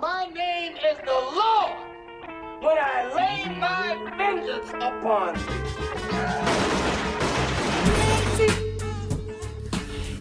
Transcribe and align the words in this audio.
my 0.00 0.24
name 0.32 0.72
is 0.76 0.96
the 1.04 1.20
Lord 1.36 1.72
when 2.62 2.78
I 2.78 3.12
lay 3.14 3.44
my 3.58 3.96
vengeance 4.16 4.70
upon 4.80 5.34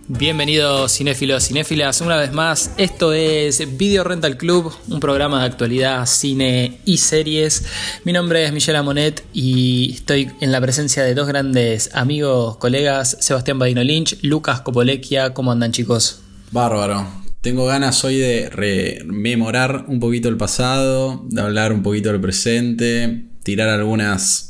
Bienvenidos 0.10 0.92
cinéfilos, 0.92 1.44
cinéfilas, 1.44 2.02
una 2.02 2.18
vez 2.18 2.34
más. 2.34 2.72
Esto 2.78 3.14
es 3.14 3.78
Video 3.78 4.04
Rental 4.04 4.38
Club, 4.38 4.74
un 4.90 5.00
programa 5.00 5.42
de 5.42 5.46
actualidad, 5.46 6.06
cine 6.08 6.80
y 6.84 6.98
series. 6.98 7.66
Mi 8.04 8.12
nombre 8.12 8.44
es 8.44 8.52
Michelle 8.52 8.82
Monet 8.82 9.24
y 9.34 9.94
estoy 9.94 10.32
en 10.42 10.52
la 10.52 10.60
presencia 10.60 11.04
de 11.04 11.14
dos 11.14 11.28
grandes 11.28 11.96
amigos, 11.96 12.58
colegas, 12.58 13.18
Sebastián 13.22 13.60
Badino 13.60 13.84
Lynch, 13.84 14.18
Lucas 14.24 14.62
Copolecchia. 14.62 15.34
¿Cómo 15.36 15.52
andan 15.52 15.72
chicos? 15.72 16.22
Bárbaro. 16.52 17.19
Tengo 17.42 17.66
ganas 17.66 18.04
hoy 18.04 18.18
de 18.18 18.50
rememorar 18.50 19.86
un 19.88 20.02
poquito 20.02 20.28
el 20.28 20.36
pasado, 20.36 21.24
de 21.30 21.42
hablar 21.42 21.72
un 21.72 21.84
poquito 21.84 22.12
del 22.12 22.20
presente, 22.20 23.24
tirar 23.44 23.70
algunas 23.70 24.48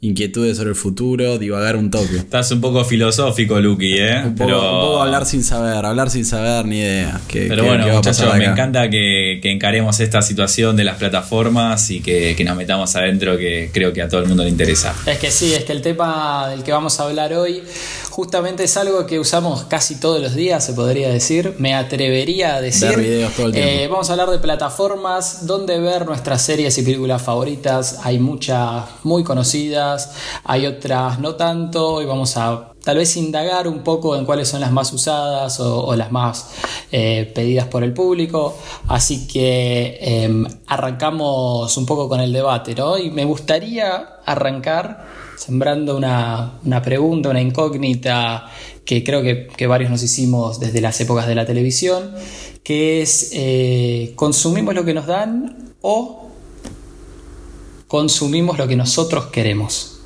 inquietudes 0.00 0.58
sobre 0.58 0.68
el 0.70 0.74
futuro, 0.76 1.38
divagar 1.38 1.76
un 1.76 1.90
toque. 1.90 2.16
Estás 2.16 2.50
un 2.50 2.60
poco 2.60 2.84
filosófico, 2.84 3.58
Lucky, 3.58 3.94
¿eh? 3.94 4.16
Un 4.18 4.34
poco, 4.34 4.46
pero, 4.48 4.58
un 4.74 4.80
poco 4.84 5.02
hablar 5.02 5.24
sin 5.24 5.42
saber, 5.42 5.82
hablar 5.86 6.10
sin 6.10 6.26
saber 6.26 6.66
ni 6.66 6.80
idea. 6.80 7.20
¿Qué- 7.26 7.46
pero 7.48 7.62
qué- 7.62 7.68
bueno, 7.68 7.84
qué 7.86 7.90
va 7.92 7.98
a 7.98 8.02
pasar 8.02 8.26
muchachos, 8.26 8.46
me 8.46 8.52
encanta 8.52 8.90
que, 8.90 9.38
que 9.40 9.50
encaremos 9.50 9.98
esta 10.00 10.20
situación 10.20 10.76
de 10.76 10.84
las 10.84 10.98
plataformas 10.98 11.88
y 11.90 12.00
que, 12.00 12.34
que 12.36 12.44
nos 12.44 12.54
metamos 12.54 12.94
adentro, 12.96 13.38
que 13.38 13.70
creo 13.72 13.94
que 13.94 14.02
a 14.02 14.08
todo 14.08 14.20
el 14.20 14.28
mundo 14.28 14.42
le 14.42 14.50
interesa. 14.50 14.94
Es 15.06 15.16
que 15.18 15.30
sí, 15.30 15.54
es 15.54 15.64
que 15.64 15.72
el 15.72 15.80
tema 15.80 16.48
del 16.50 16.64
que 16.64 16.72
vamos 16.72 17.00
a 17.00 17.04
hablar 17.04 17.32
hoy 17.32 17.62
justamente 18.14 18.62
es 18.62 18.76
algo 18.76 19.06
que 19.06 19.18
usamos 19.18 19.64
casi 19.64 19.96
todos 19.96 20.22
los 20.22 20.36
días, 20.36 20.64
se 20.64 20.72
podría 20.72 21.08
decir. 21.08 21.56
Me 21.58 21.74
atrevería 21.74 22.54
a 22.54 22.60
decir. 22.60 22.90
Ver 22.90 23.00
videos 23.00 23.32
todo 23.32 23.46
el 23.46 23.52
tiempo. 23.52 23.70
Eh, 23.72 23.88
vamos 23.88 24.08
a 24.08 24.12
hablar 24.12 24.30
de 24.30 24.38
plataformas, 24.38 25.48
donde 25.48 25.80
ver 25.80 26.06
nuestras 26.06 26.40
series 26.40 26.78
y 26.78 26.82
películas 26.82 27.20
favoritas. 27.20 27.98
Hay 28.04 28.20
muchas 28.20 28.84
muy 29.02 29.24
conocidas, 29.24 30.12
hay 30.44 30.64
otras 30.68 31.18
no 31.18 31.34
tanto, 31.34 32.00
y 32.02 32.06
vamos 32.06 32.36
a 32.36 32.74
tal 32.84 32.98
vez 32.98 33.16
indagar 33.16 33.66
un 33.66 33.82
poco 33.82 34.14
en 34.14 34.24
cuáles 34.24 34.46
son 34.46 34.60
las 34.60 34.70
más 34.70 34.92
usadas 34.92 35.58
o, 35.58 35.84
o 35.84 35.96
las 35.96 36.12
más 36.12 36.50
eh, 36.92 37.32
pedidas 37.34 37.66
por 37.66 37.82
el 37.82 37.92
público. 37.92 38.56
Así 38.86 39.26
que 39.26 39.98
em, 40.00 40.46
arrancamos 40.68 41.76
un 41.76 41.84
poco 41.84 42.08
con 42.08 42.20
el 42.20 42.32
debate, 42.32 42.76
¿no? 42.76 42.96
Y 42.96 43.10
me 43.10 43.24
gustaría 43.24 44.20
arrancar 44.24 45.23
sembrando 45.36 45.96
una, 45.96 46.58
una 46.64 46.82
pregunta, 46.82 47.30
una 47.30 47.40
incógnita 47.40 48.50
que 48.84 49.02
creo 49.02 49.22
que, 49.22 49.48
que 49.56 49.66
varios 49.66 49.90
nos 49.90 50.02
hicimos 50.02 50.60
desde 50.60 50.80
las 50.80 51.00
épocas 51.00 51.26
de 51.26 51.34
la 51.34 51.46
televisión, 51.46 52.10
que 52.62 53.02
es, 53.02 53.30
eh, 53.34 54.12
¿consumimos 54.16 54.74
lo 54.74 54.84
que 54.84 54.94
nos 54.94 55.06
dan 55.06 55.74
o 55.80 56.30
consumimos 57.86 58.58
lo 58.58 58.66
que 58.66 58.76
nosotros 58.76 59.26
queremos? 59.26 60.00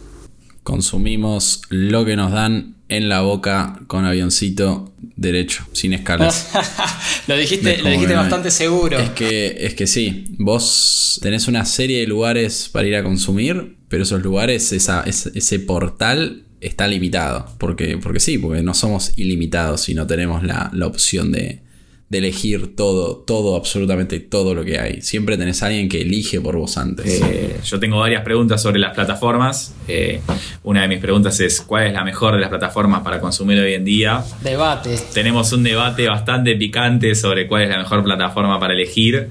Consumimos 0.63 1.63
lo 1.71 2.05
que 2.05 2.17
nos 2.17 2.33
dan 2.33 2.77
en 2.89 3.09
la 3.09 3.21
boca 3.21 3.81
con 3.87 4.05
avioncito 4.05 4.93
derecho, 5.17 5.65
sin 5.73 5.93
escalas. 5.93 6.51
lo 7.27 7.37
dijiste, 7.37 7.79
lo 7.79 7.91
dijiste 7.91 8.15
bastante 8.15 8.51
seguro. 8.51 8.99
Es 8.99 9.11
que, 9.11 9.57
es 9.61 9.75
que 9.75 9.87
sí, 9.87 10.25
vos 10.39 11.19
tenés 11.23 11.49
una 11.49 11.65
serie 11.65 12.01
de 12.01 12.07
lugares 12.07 12.69
para 12.73 12.87
ir 12.87 12.97
a 12.97 13.03
consumir, 13.03 13.78
pero 13.89 14.03
esos 14.03 14.23
lugares, 14.23 14.73
esa, 14.73 15.03
ese, 15.03 15.31
ese 15.35 15.59
portal 15.61 16.43
está 16.61 16.89
limitado. 16.89 17.47
Porque, 17.59 17.99
porque 17.99 18.21
sí, 18.21 18.39
porque 18.39 18.63
no 18.63 18.75
somos 18.75 19.17
ilimitados 19.19 19.89
y 19.89 19.95
no 19.95 20.07
tenemos 20.07 20.43
la, 20.43 20.71
la 20.73 20.87
opción 20.87 21.33
de, 21.33 21.61
de 22.09 22.19
elegir 22.19 22.75
todo, 22.75 23.17
todo, 23.17 23.55
absolutamente 23.55 24.19
todo 24.19 24.55
lo 24.55 24.65
que 24.65 24.79
hay. 24.79 25.03
Siempre 25.03 25.37
tenés 25.37 25.63
a 25.63 25.67
alguien 25.67 25.89
que 25.89 26.01
elige 26.01 26.41
por 26.41 26.57
vos 26.57 26.79
antes. 26.79 27.21
Eh, 27.23 27.61
yo 27.63 27.79
tengo 27.79 27.99
varias 27.99 28.23
preguntas 28.23 28.63
sobre 28.63 28.79
las 28.79 28.95
plataformas. 28.95 29.75
Eh, 29.89 30.21
una 30.65 30.83
de 30.83 30.89
mis 30.89 31.01
preguntas 31.01 31.39
es, 31.41 31.61
¿cuál 31.61 31.87
es 31.87 31.93
la 31.93 32.05
mejor 32.05 32.35
de 32.35 32.41
las 32.41 32.49
plataformas 32.49 33.03
para 33.03 33.21
consumir 33.21 33.59
hoy 33.59 33.75
en 33.75 33.85
día? 33.85 34.25
Debate. 34.43 34.99
Tenemos 35.13 35.53
un 35.53 35.63
debate 35.63 36.09
bastante 36.09 36.57
picante 36.57 37.15
sobre 37.15 37.47
cuál 37.47 37.65
es 37.65 37.69
la 37.69 37.79
mejor 37.79 38.03
plataforma 38.03 38.59
para 38.59 38.73
elegir, 38.73 39.29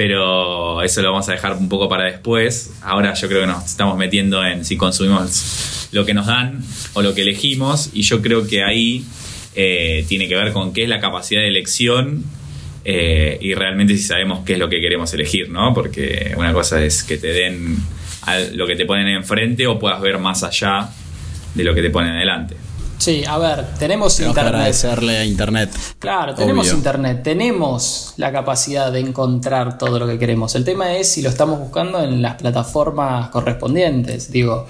pero 0.00 0.80
eso 0.80 1.02
lo 1.02 1.12
vamos 1.12 1.28
a 1.28 1.32
dejar 1.32 1.52
un 1.58 1.68
poco 1.68 1.86
para 1.86 2.04
después. 2.04 2.72
Ahora 2.80 3.12
yo 3.12 3.28
creo 3.28 3.42
que 3.42 3.46
nos 3.46 3.66
estamos 3.66 3.98
metiendo 3.98 4.42
en 4.42 4.64
si 4.64 4.78
consumimos 4.78 5.90
lo 5.92 6.06
que 6.06 6.14
nos 6.14 6.24
dan 6.24 6.64
o 6.94 7.02
lo 7.02 7.14
que 7.14 7.20
elegimos, 7.20 7.90
y 7.92 8.00
yo 8.00 8.22
creo 8.22 8.46
que 8.46 8.64
ahí 8.64 9.04
eh, 9.54 10.06
tiene 10.08 10.26
que 10.26 10.36
ver 10.36 10.54
con 10.54 10.72
qué 10.72 10.84
es 10.84 10.88
la 10.88 11.00
capacidad 11.00 11.42
de 11.42 11.48
elección 11.48 12.24
eh, 12.86 13.36
y 13.42 13.52
realmente 13.52 13.94
si 13.94 14.02
sabemos 14.02 14.42
qué 14.46 14.54
es 14.54 14.58
lo 14.58 14.70
que 14.70 14.80
queremos 14.80 15.12
elegir, 15.12 15.50
¿no? 15.50 15.74
Porque 15.74 16.32
una 16.34 16.54
cosa 16.54 16.82
es 16.82 17.02
que 17.02 17.18
te 17.18 17.34
den 17.34 17.76
lo 18.54 18.66
que 18.66 18.76
te 18.76 18.86
ponen 18.86 19.06
enfrente 19.06 19.66
o 19.66 19.78
puedas 19.78 20.00
ver 20.00 20.18
más 20.18 20.42
allá 20.44 20.88
de 21.54 21.62
lo 21.62 21.74
que 21.74 21.82
te 21.82 21.90
ponen 21.90 22.12
adelante. 22.12 22.56
Sí, 23.00 23.24
a 23.26 23.38
ver, 23.38 23.64
tenemos 23.78 24.14
que 24.14 24.26
internet. 24.26 24.54
agradecerle 24.54 25.16
a 25.16 25.24
internet. 25.24 25.70
Claro, 25.98 26.34
tenemos 26.34 26.66
Obvio. 26.66 26.76
internet, 26.76 27.22
tenemos 27.22 28.12
la 28.18 28.30
capacidad 28.30 28.92
de 28.92 29.00
encontrar 29.00 29.78
todo 29.78 29.98
lo 29.98 30.06
que 30.06 30.18
queremos. 30.18 30.54
El 30.54 30.66
tema 30.66 30.94
es 30.94 31.10
si 31.10 31.22
lo 31.22 31.30
estamos 31.30 31.58
buscando 31.58 32.02
en 32.02 32.20
las 32.20 32.34
plataformas 32.34 33.30
correspondientes, 33.30 34.30
digo, 34.30 34.66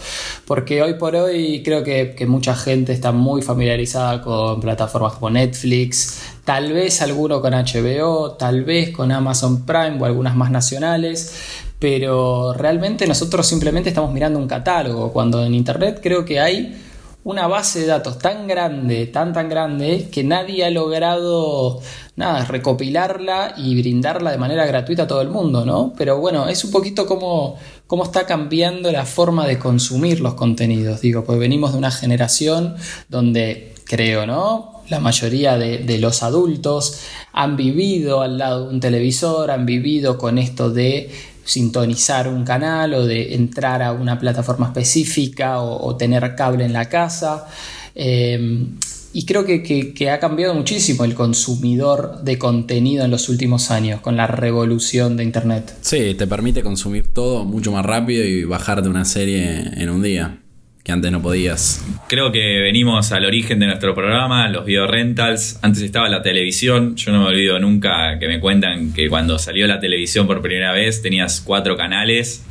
porque 0.47 0.81
hoy 0.81 0.95
por 0.95 1.17
hoy 1.17 1.65
creo 1.65 1.83
que, 1.83 2.15
que 2.17 2.25
mucha 2.27 2.55
gente 2.55 2.93
está 2.93 3.11
muy 3.11 3.43
familiarizada 3.43 4.23
con 4.23 4.61
plataformas 4.61 5.15
como 5.15 5.31
Netflix, 5.31 6.21
tal 6.45 6.73
vez 6.73 7.03
alguno 7.03 7.41
con 7.41 7.53
HBO, 7.53 8.37
tal 8.39 8.63
vez 8.63 8.91
con 8.91 9.11
Amazon 9.11 9.67
Prime 9.67 9.99
o 10.01 10.05
algunas 10.05 10.37
más 10.37 10.53
nacionales. 10.53 11.35
Pero 11.81 12.53
realmente 12.53 13.09
nosotros 13.09 13.45
simplemente 13.45 13.89
estamos 13.89 14.13
mirando 14.13 14.39
un 14.39 14.47
catálogo, 14.47 15.13
cuando 15.13 15.45
en 15.45 15.55
internet 15.55 15.99
creo 16.01 16.25
que 16.25 16.39
hay 16.39 16.77
una 17.23 17.47
base 17.47 17.81
de 17.81 17.87
datos 17.87 18.19
tan 18.19 18.47
grande, 18.49 19.07
tan 19.07 19.33
tan 19.33 19.49
grande, 19.49 20.09
que 20.11 20.25
nadie 20.25 20.65
ha 20.65 20.71
logrado 20.71 21.81
nada, 22.17 22.45
recopilarla 22.45 23.55
y 23.57 23.81
brindarla 23.81 24.31
de 24.31 24.39
manera 24.39 24.67
gratuita 24.67 25.03
a 25.03 25.07
todo 25.07 25.21
el 25.21 25.29
mundo, 25.29 25.65
¿no? 25.65 25.93
Pero 25.97 26.19
bueno, 26.19 26.49
es 26.49 26.65
un 26.65 26.71
poquito 26.71 27.07
como 27.07 27.57
cómo 27.87 28.05
está 28.05 28.25
cambiando 28.25 28.91
la 28.93 29.05
forma 29.05 29.47
de 29.47 29.59
consumir 29.59 30.21
los 30.21 30.35
contenidos, 30.35 31.01
digo, 31.01 31.25
pues 31.25 31.39
venimos 31.39 31.73
de 31.73 31.79
una 31.79 31.91
generación 31.91 32.77
donde 33.09 33.75
creo, 33.85 34.27
¿no? 34.27 34.81
La 34.89 35.01
mayoría 35.01 35.57
de, 35.59 35.79
de 35.79 35.99
los 35.99 36.23
adultos 36.23 37.01
han 37.33 37.57
vivido 37.57 38.23
al 38.23 38.39
lado 38.39 38.67
de 38.67 38.75
un 38.75 38.81
televisor, 38.81 39.51
han 39.51 39.67
vivido 39.67 40.19
con 40.19 40.39
esto 40.39 40.71
de 40.71 41.11
sintonizar 41.51 42.29
un 42.29 42.45
canal 42.45 42.95
o 42.95 43.07
de 43.07 43.35
entrar 43.35 43.83
a 43.83 43.93
una 43.93 44.19
plataforma 44.19 44.67
específica 44.69 45.61
o, 45.61 45.97
tener 45.97 46.35
cable 46.37 46.65
en 46.65 46.73
la 46.73 46.89
casa. 46.89 47.47
Eh, 47.95 48.67
y 49.13 49.25
creo 49.27 49.45
que, 49.45 49.61
que- 49.65 49.93
que 49.93 50.09
ha 50.11 50.21
cambiado 50.21 50.55
muchísimo 50.55 51.05
el 51.05 51.15
consumidor 51.15 52.23
de 52.23 52.39
contenido 52.39 53.05
en 53.05 53.11
los 53.11 53.29
últimos 53.29 53.73
años 53.73 54.01
con 54.01 54.17
la 54.17 54.29
revolución 54.29 55.17
de 55.17 55.25
Internet. 55.25 55.75
Sí, 55.81 56.15
te 56.17 56.29
permite 56.29 56.63
consumir 56.63 57.13
todo 57.13 57.45
mucho 57.45 57.73
más 57.73 57.85
rápido 57.85 58.25
y 58.25 58.45
bajarte 58.45 58.89
una 58.89 59.05
serie 59.05 59.63
en 59.83 59.91
un 59.91 60.03
día, 60.03 60.39
que 60.83 60.93
antes 60.93 61.13
no 61.13 61.21
podías. 61.21 61.85
Creo 62.09 62.33
que 62.33 62.61
venimos 62.61 63.13
al 63.13 63.25
origen 63.25 63.59
de 63.59 63.67
nuestro 63.67 63.95
programa, 63.95 64.49
los 64.49 64.65
video 64.65 64.87
rentals. 64.87 65.59
Antes 65.63 65.83
estaba 65.83 66.09
la 66.09 66.23
televisión. 66.23 66.97
Yo 66.97 67.13
no 67.13 67.21
me 67.21 67.27
olvido 67.27 67.59
nunca 67.59 68.19
que 68.19 68.29
me 68.29 68.41
cuentan 68.41 68.93
que 68.93 69.09
cuando 69.09 69.39
salió 69.39 69.67
la 69.67 69.79
televisión 69.79 70.27
por 70.27 70.41
primera 70.41 70.73
vez 70.73 71.03
tenías 71.03 71.41
cuatro 71.41 71.77
canales 71.77 72.47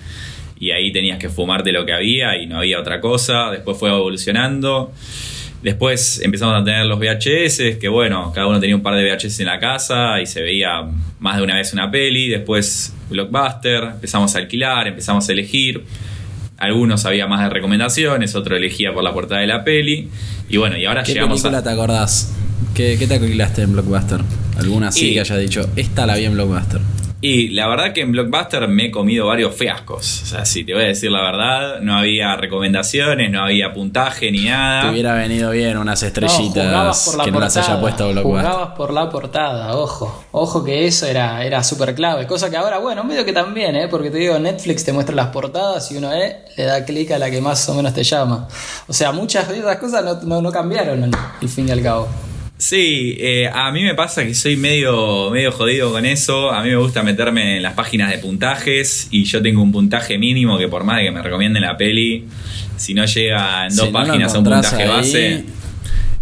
y 0.60 0.72
ahí 0.72 0.92
tenías 0.92 1.18
que 1.18 1.30
fumarte 1.30 1.72
lo 1.72 1.86
que 1.86 1.94
había 1.94 2.38
y 2.38 2.46
no 2.46 2.60
había 2.60 2.80
otra 2.80 3.02
cosa. 3.02 3.50
Después 3.50 3.78
fue 3.78 3.90
evolucionando. 3.90 4.94
Después 5.64 6.22
empezamos 6.24 6.62
a 6.62 6.64
tener 6.64 6.86
los 6.86 7.00
VHS, 7.00 7.78
que 7.80 7.90
bueno, 7.90 8.32
cada 8.34 8.48
uno 8.48 8.60
tenía 8.60 8.76
un 8.76 8.82
par 8.82 8.96
de 8.96 9.04
VHS 9.04 9.42
en 9.42 9.48
la 9.48 9.60
casa 9.60 10.22
y 10.22 10.26
se 10.26 10.42
veía 10.42 10.88
más 11.20 11.38
de 11.38 11.44
una 11.44 11.56
vez 11.56 11.74
una 11.74 11.92
peli. 11.92 12.30
Después 12.30 12.94
Blockbuster, 13.10 13.84
empezamos 13.96 14.36
a 14.36 14.40
alquilar, 14.40 14.88
empezamos 14.88 15.28
a 15.28 15.32
elegir. 15.34 15.84
Algunos 16.60 17.06
había 17.06 17.26
más 17.28 17.42
de 17.44 17.50
recomendaciones, 17.50 18.36
otro 18.36 18.56
elegía 18.58 18.94
por 18.94 19.04
la 19.04 19.14
portada 19.14 19.42
de 19.42 19.48
la 19.48 19.64
peli. 19.64 20.10
Y 20.50 20.58
bueno, 20.58 20.78
y 20.78 20.86
ahora 20.86 21.04
¿Qué 21.04 21.14
llegamos 21.14 21.42
película 21.42 21.60
a. 21.60 21.64
te 21.64 21.70
acordás? 21.70 22.34
¿Qué, 22.74 22.98
qué 23.00 23.08
te 23.08 23.16
alquilaste 23.16 23.62
en 23.62 23.74
Blockbuster? 23.74 24.20
¿Alguna 24.58 24.90
así 24.90 25.10
Y- 25.10 25.14
que 25.14 25.22
haya 25.22 25.38
dicho, 25.38 25.70
esta 25.76 26.06
la 26.06 26.16
vi 26.18 26.26
en 26.26 26.34
Blockbuster? 26.34 26.82
Y 27.22 27.50
la 27.50 27.68
verdad 27.68 27.92
que 27.92 28.00
en 28.00 28.14
Blockbuster 28.14 28.66
me 28.70 28.86
he 28.86 28.92
comido 28.92 29.28
varios 29.28 29.54
fiascos. 29.54 30.22
O 30.24 30.26
sea, 30.26 30.46
si 30.46 30.64
te 30.64 30.74
voy 30.74 30.84
a 30.84 30.88
decir 30.88 31.12
la 31.12 31.22
verdad, 31.22 31.82
no 31.82 31.98
había 31.98 32.36
recomendaciones, 32.38 33.30
no 33.30 33.44
había 33.44 33.74
puntaje 33.74 34.32
ni 34.32 34.46
nada. 34.46 34.84
Te 34.84 34.90
hubiera 34.92 35.16
venido 35.16 35.52
bien 35.52 35.78
unas 35.78 36.02
No, 36.02 36.08
estrellitas 36.08 36.66
jugabas 36.66 37.06
por 37.06 37.18
la 37.18 37.24
que 37.26 37.32
no 37.32 37.40
las 37.42 37.54
portada, 37.54 37.74
haya 37.74 37.82
puesto 37.82 38.10
Blockbuster. 38.12 38.46
Jugabas 38.52 38.78
por 38.78 38.94
la 38.94 39.10
portada, 39.10 39.76
ojo. 39.76 40.26
Ojo 40.32 40.64
que 40.64 40.88
eso 40.88 41.08
era, 41.08 41.44
era 41.44 41.62
súper 41.62 41.94
clave. 41.94 42.26
Cosa 42.26 42.50
que 42.50 42.56
ahora, 42.56 42.78
bueno, 42.78 43.04
medio 43.04 43.26
que 43.26 43.34
también, 43.34 43.76
¿eh? 43.76 43.90
Porque 43.90 44.12
te 44.12 44.18
digo, 44.18 44.40
Netflix 44.40 44.86
te 44.86 44.94
muestra 44.94 45.14
las 45.14 45.28
portadas 45.28 45.92
y 45.92 45.98
uno 45.98 46.14
eh, 46.14 46.46
le 46.56 46.64
da 46.64 46.86
clic 46.86 47.12
a 47.12 47.20
la 47.20 47.30
que 47.30 47.42
más 47.42 47.68
o 47.68 47.74
menos 47.74 47.94
te 47.94 48.04
llama. 48.04 48.48
O 48.88 48.94
sea, 48.94 49.12
muchas 49.12 49.50
de 49.50 49.60
esas 49.60 49.76
cosas 49.78 50.06
no, 50.06 50.22
no, 50.22 50.42
no 50.42 50.52
cambiaron 50.54 51.04
al 51.04 51.50
fin 51.50 51.68
y 51.68 51.72
al 51.72 51.84
cabo. 51.84 52.08
Sí, 52.62 53.16
eh, 53.20 53.50
a 53.52 53.72
mí 53.72 53.84
me 53.84 53.96
pasa 53.96 54.26
que 54.26 54.36
soy 54.36 54.58
medio, 54.58 55.30
medio 55.32 55.54
jodido 55.54 55.94
con 55.94 56.06
eso. 56.06 56.52
A 56.52 56.62
mí 56.62 56.70
me 56.70 56.76
gusta 56.76 57.04
meterme 57.04 57.56
en 57.56 57.64
las 57.64 57.74
páginas 57.74 58.12
de 58.12 58.18
puntajes 58.18 59.08
y 59.12 59.24
yo 59.24 59.42
tengo 59.42 59.62
un 59.64 59.72
puntaje 59.72 60.18
mínimo 60.18 60.58
que 60.58 60.68
por 60.68 60.84
más 60.84 60.98
de 60.98 61.04
que 61.06 61.12
me 61.12 61.22
recomienden 61.22 61.62
la 61.64 61.78
peli, 61.78 62.26
si 62.76 62.94
no 62.94 63.06
llega 63.06 63.66
en 63.66 63.70
dos 63.74 63.86
Si 63.88 63.92
no 63.94 64.00
lo 64.02 64.06
páginas 64.08 64.36
a 64.36 64.38
un 64.40 64.44
puntaje 64.44 64.84
ahí, 64.84 64.90
base, 64.90 65.46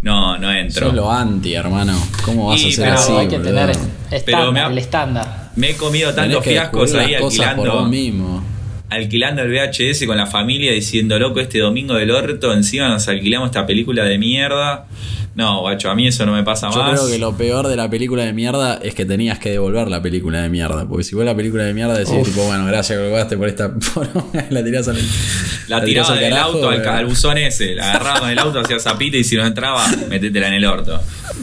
no, 0.04 0.38
no 0.38 0.52
entro. 0.54 0.86
Sos 0.88 0.96
lo 0.96 1.12
anti, 1.12 1.56
hermano. 1.56 2.00
¿Cómo 2.24 2.50
vas 2.50 2.62
Y, 2.62 2.66
a 2.66 2.70
hacer 2.70 2.84
pero 2.86 3.00
así? 3.00 3.12
hay 3.14 3.28
que 3.28 3.40
tener 3.40 3.72
Pero 3.72 4.16
estándar, 4.18 4.52
me 4.54 4.60
ha- 4.60 4.68
el 4.68 4.78
estándar. 4.78 5.50
Me 5.56 5.70
he 5.72 5.76
comido 5.76 6.14
tantos 6.14 6.44
que 6.44 6.52
fiascos 6.52 6.94
ahí 6.94 7.14
las 7.14 7.22
cosas 7.22 7.38
por 7.56 7.66
alquilando. 7.66 7.80
vos 7.82 7.90
mismo. 7.90 8.44
Alquilando 8.90 9.42
el 9.42 9.52
VHS 9.52 10.06
con 10.06 10.18
la 10.18 10.28
familia 10.28 10.72
diciendo, 10.72 11.20
loco, 11.20 11.40
este 11.40 11.60
domingo 11.60 11.96
del 11.96 12.12
orto, 12.12 12.54
encima 12.54 12.88
nos 12.90 13.08
alquilamos 13.08 13.48
esta 13.48 13.66
película 13.66 14.04
de 14.04 14.18
mierda. 14.18 14.88
No, 15.36 15.60
guacho, 15.60 15.92
a 15.92 15.96
mí 15.96 16.08
eso 16.08 16.26
no 16.26 16.34
me 16.34 16.44
pasa 16.44 16.72
Yo 16.72 16.80
más. 16.80 17.00
creo 17.00 17.12
que 17.12 17.20
lo 17.20 17.38
peor 17.38 17.68
de 17.68 17.76
la 17.76 17.88
película 17.88 18.24
de 18.26 18.34
mierda 18.34 18.80
es 18.82 18.96
que 18.96 19.06
tenías 19.06 19.38
que 19.38 19.52
devolver 19.52 19.88
la 19.88 20.02
película 20.02 20.42
de 20.42 20.50
mierda. 20.50 20.88
Porque 20.88 21.04
si 21.04 21.14
vos 21.14 21.26
la 21.26 21.36
película 21.36 21.64
de 21.64 21.76
mierda 21.76 21.96
decís, 21.96 22.24
tipo, 22.24 22.44
bueno, 22.48 22.66
gracias 22.66 22.98
que 22.98 23.06
lo 23.06 23.12
pagaste 23.12 23.38
por 23.38 23.48
esta 23.48 23.72
poronga", 23.94 24.48
y 24.50 24.54
la 24.54 24.64
tirás 24.64 24.88
al. 24.88 24.98
La 25.68 25.84
tirás 25.84 26.08
tiraba 26.08 26.14
al 26.14 26.20
del 26.20 26.30
carajo, 26.32 26.52
auto 26.54 26.70
al, 26.70 26.84
eh. 26.84 26.88
al 26.88 27.06
buzón 27.06 27.38
ese, 27.38 27.76
la 27.76 27.92
agarraba 27.92 28.20
con 28.22 28.30
el 28.32 28.40
auto, 28.40 28.60
hacía 28.62 28.80
zapita 28.80 29.18
y 29.18 29.24
si 29.24 29.36
no 29.36 29.46
entraba, 29.46 29.88
metétela 30.10 30.48
en 30.48 30.56
el 30.56 30.66
orto. 30.66 31.00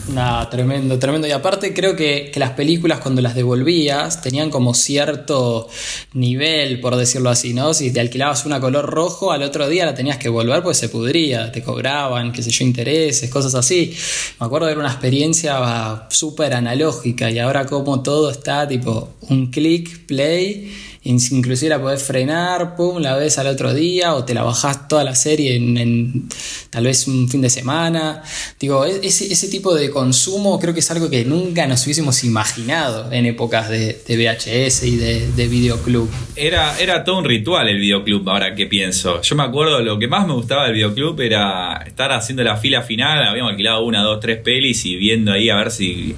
No, 0.08 0.48
tremendo, 0.48 0.98
tremendo. 0.98 1.28
Y 1.28 1.30
aparte 1.30 1.72
creo 1.72 1.94
que, 1.94 2.30
que 2.32 2.40
las 2.40 2.50
películas 2.50 2.98
cuando 2.98 3.22
las 3.22 3.36
devolvías 3.36 4.20
tenían 4.22 4.50
como 4.50 4.74
cierto 4.74 5.68
nivel, 6.14 6.80
por 6.80 6.96
decirlo 6.96 7.30
así, 7.30 7.33
¿no? 7.54 7.74
Si 7.74 7.92
te 7.92 8.00
alquilabas 8.00 8.46
una 8.46 8.60
color 8.60 8.86
rojo, 8.86 9.32
al 9.32 9.42
otro 9.42 9.68
día 9.68 9.84
la 9.84 9.94
tenías 9.94 10.18
que 10.18 10.28
volver 10.28 10.62
pues 10.62 10.78
se 10.78 10.88
pudría, 10.88 11.50
te 11.50 11.62
cobraban, 11.62 12.32
qué 12.32 12.42
sé 12.42 12.50
yo, 12.50 12.64
intereses, 12.64 13.28
cosas 13.30 13.54
así. 13.54 13.94
Me 14.40 14.46
acuerdo 14.46 14.66
de 14.68 14.74
una 14.74 14.88
experiencia 14.88 16.06
súper 16.10 16.54
analógica 16.54 17.30
y 17.30 17.38
ahora 17.38 17.66
como 17.66 18.02
todo 18.02 18.30
está 18.30 18.68
tipo 18.68 19.14
un 19.28 19.50
clic, 19.50 20.06
play, 20.06 20.72
inclusive 21.04 21.68
la 21.68 21.80
podés 21.80 22.02
frenar, 22.02 22.76
pum, 22.76 22.98
la 22.98 23.16
ves 23.16 23.38
al 23.38 23.46
otro 23.46 23.74
día 23.74 24.14
o 24.14 24.24
te 24.24 24.34
la 24.34 24.42
bajás 24.42 24.88
toda 24.88 25.04
la 25.04 25.14
serie 25.14 25.56
en, 25.56 25.76
en 25.76 26.28
tal 26.70 26.84
vez 26.84 27.06
un 27.06 27.28
fin 27.28 27.42
de 27.42 27.50
semana. 27.50 28.22
Digo, 28.58 28.86
e-, 28.86 29.06
ese, 29.06 29.32
ese 29.32 29.48
tipo 29.48 29.74
de 29.74 29.90
consumo 29.90 30.58
creo 30.58 30.72
que 30.72 30.80
es 30.80 30.90
algo 30.90 31.10
que 31.10 31.24
nunca 31.24 31.66
nos 31.66 31.84
hubiésemos 31.84 32.24
imaginado 32.24 33.12
en 33.12 33.26
épocas 33.26 33.68
de, 33.68 34.02
VHS 34.08 34.84
y 34.84 34.96
de, 34.96 35.30
de 35.32 35.48
videoclub. 35.48 36.08
Era, 36.36 36.78
era 36.78 37.04
todo 37.04 37.18
un 37.18 37.24
ritual 37.24 37.68
el 37.68 37.78
videoclub, 37.78 38.28
ahora 38.28 38.54
que 38.54 38.66
pienso. 38.66 39.20
Yo 39.22 39.36
me 39.36 39.42
acuerdo, 39.42 39.80
lo 39.80 39.98
que 39.98 40.08
más 40.08 40.26
me 40.26 40.34
gustaba 40.34 40.64
del 40.64 40.74
videoclub 40.74 41.20
era 41.20 41.82
estar 41.86 42.12
haciendo 42.12 42.42
la 42.42 42.56
fila 42.56 42.82
final, 42.82 43.24
habíamos 43.24 43.50
alquilado 43.50 43.84
una, 43.84 44.02
dos, 44.02 44.20
tres 44.20 44.38
pelis 44.38 44.84
y 44.86 44.96
viendo 44.96 45.32
ahí 45.32 45.50
a 45.50 45.56
ver 45.56 45.70
si 45.70 46.14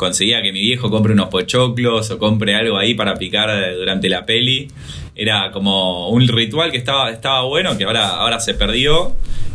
conseguía 0.00 0.40
que 0.42 0.50
mi 0.52 0.60
viejo 0.60 0.90
compre 0.90 1.12
unos 1.12 1.28
pochoclos 1.28 2.10
o 2.10 2.18
compre 2.18 2.54
algo 2.56 2.78
ahí 2.78 2.94
para 2.94 3.14
picar 3.14 3.50
durante 3.76 4.08
la 4.08 4.24
peli. 4.26 4.68
Era 5.14 5.50
como 5.52 6.08
un 6.08 6.26
ritual 6.26 6.70
que 6.70 6.78
estaba, 6.78 7.10
estaba 7.10 7.42
bueno, 7.42 7.76
que 7.76 7.84
ahora, 7.84 8.16
ahora 8.16 8.40
se 8.40 8.54
perdió. 8.54 9.14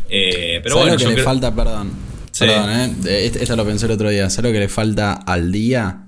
Eh, 0.09 0.59
pero 0.61 0.75
¿Sabes 0.75 0.83
bueno, 0.83 0.91
lo 0.93 0.97
que 0.97 1.03
yo 1.03 1.09
le 1.09 1.15
creo- 1.15 1.25
falta? 1.25 1.55
Perdón. 1.55 1.91
Sí. 2.31 2.45
Perdón, 2.45 2.69
¿eh? 3.07 3.31
Esto 3.41 3.55
lo 3.55 3.65
pensé 3.65 3.85
el 3.87 3.93
otro 3.93 4.09
día. 4.09 4.29
¿Sabes 4.29 4.51
lo 4.51 4.53
que 4.53 4.59
le 4.59 4.69
falta 4.69 5.13
al 5.13 5.51
día? 5.51 6.04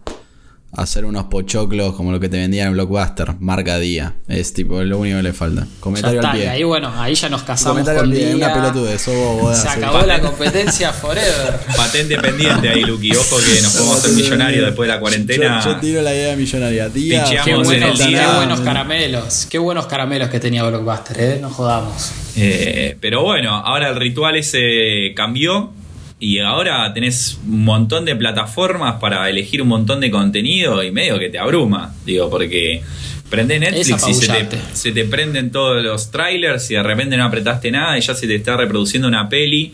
Hacer 0.73 1.05
unos 1.05 1.23
pochoclos 1.25 1.95
como 1.95 2.11
lo 2.11 2.19
que 2.19 2.27
te 2.29 2.37
vendían 2.37 2.67
en 2.67 2.73
Blockbuster, 2.73 3.35
marca 3.39 3.79
día. 3.79 4.15
Es 4.27 4.53
tipo 4.53 4.83
lo 4.83 4.99
único 4.99 5.17
que 5.17 5.23
le 5.23 5.33
falta. 5.33 5.61
Ya 5.61 5.67
Comentario 5.79 6.19
está, 6.19 6.31
al 6.31 6.37
y 6.37 6.39
pie. 6.41 6.49
ahí 6.49 6.63
bueno, 6.63 6.91
ahí 6.95 7.15
ya 7.15 7.29
nos 7.29 7.43
casamos 7.43 7.71
Comentario 7.71 8.01
con 8.01 8.09
al 8.09 8.15
pie, 8.15 8.25
día. 8.27 8.35
una 8.35 8.53
pelotudez, 8.53 9.01
Se 9.61 9.69
acabó 9.69 10.01
la 10.05 10.19
competencia 10.19 10.91
forever. 10.91 11.59
Patente 11.75 12.19
pendiente 12.19 12.69
ahí, 12.69 12.83
Luqui. 12.83 13.15
Ojo 13.15 13.37
que 13.37 13.61
nos 13.61 13.73
podemos 13.73 13.97
hacer 13.97 14.11
millonarios 14.11 14.65
después 14.65 14.87
de 14.87 14.93
la 14.93 14.99
cuarentena. 14.99 15.61
Yo, 15.63 15.71
yo 15.73 15.79
tiro 15.79 16.01
la 16.01 16.13
idea 16.13 16.35
millonaria. 16.35 16.89
Día, 16.89 17.23
Qué 17.43 17.51
en 17.51 17.63
buenos 17.63 18.59
caramelos, 18.59 19.47
qué 19.49 19.57
buenos 19.57 19.87
caramelos 19.87 20.29
que 20.29 20.39
tenía 20.39 20.63
Blockbuster, 20.63 21.19
¿eh? 21.19 21.39
No 21.41 21.49
jodamos. 21.49 22.11
Eh, 22.35 22.97
pero 22.99 23.23
bueno, 23.23 23.55
ahora 23.55 23.89
el 23.89 23.95
ritual 23.95 24.35
ese 24.35 25.13
cambió 25.15 25.71
y 26.19 26.39
ahora 26.39 26.91
tenés 26.93 27.39
un 27.45 27.63
montón 27.63 28.05
de 28.05 28.15
plataformas 28.15 28.95
para 28.99 29.29
elegir 29.29 29.61
un 29.61 29.67
montón 29.67 29.99
de 29.99 30.09
contenido 30.09 30.83
y 30.83 30.91
medio 30.91 31.19
que 31.19 31.29
te 31.29 31.37
abruma, 31.37 31.93
digo, 32.05 32.29
porque 32.29 32.81
prendés 33.29 33.59
Netflix 33.59 34.07
y 34.07 34.13
se 34.13 34.27
te, 34.45 34.57
se 34.73 34.91
te 34.91 35.05
prenden 35.05 35.51
todos 35.51 35.83
los 35.83 36.09
trailers 36.11 36.71
y 36.71 36.75
de 36.75 36.83
repente 36.83 37.17
no 37.17 37.25
apretaste 37.25 37.69
nada 37.71 37.97
y 37.97 38.01
ya 38.01 38.15
se 38.15 38.25
te 38.25 38.35
está 38.35 38.57
reproduciendo 38.57 39.07
una 39.07 39.29
peli. 39.29 39.73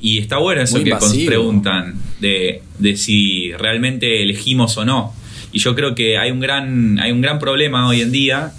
Y 0.00 0.18
está 0.18 0.36
bueno 0.38 0.60
eso 0.60 0.74
Muy 0.76 0.84
que 0.84 0.90
invasivo. 0.90 1.26
preguntan 1.26 1.94
de, 2.20 2.62
de 2.78 2.96
si 2.96 3.52
realmente 3.52 4.22
elegimos 4.22 4.76
o 4.76 4.84
no. 4.84 5.14
Y 5.52 5.58
yo 5.58 5.74
creo 5.74 5.94
que 5.94 6.18
hay 6.18 6.30
un 6.30 6.40
gran, 6.40 6.98
hay 7.00 7.12
un 7.12 7.22
gran 7.22 7.38
problema 7.38 7.88
hoy 7.88 8.02
en 8.02 8.12
día 8.12 8.52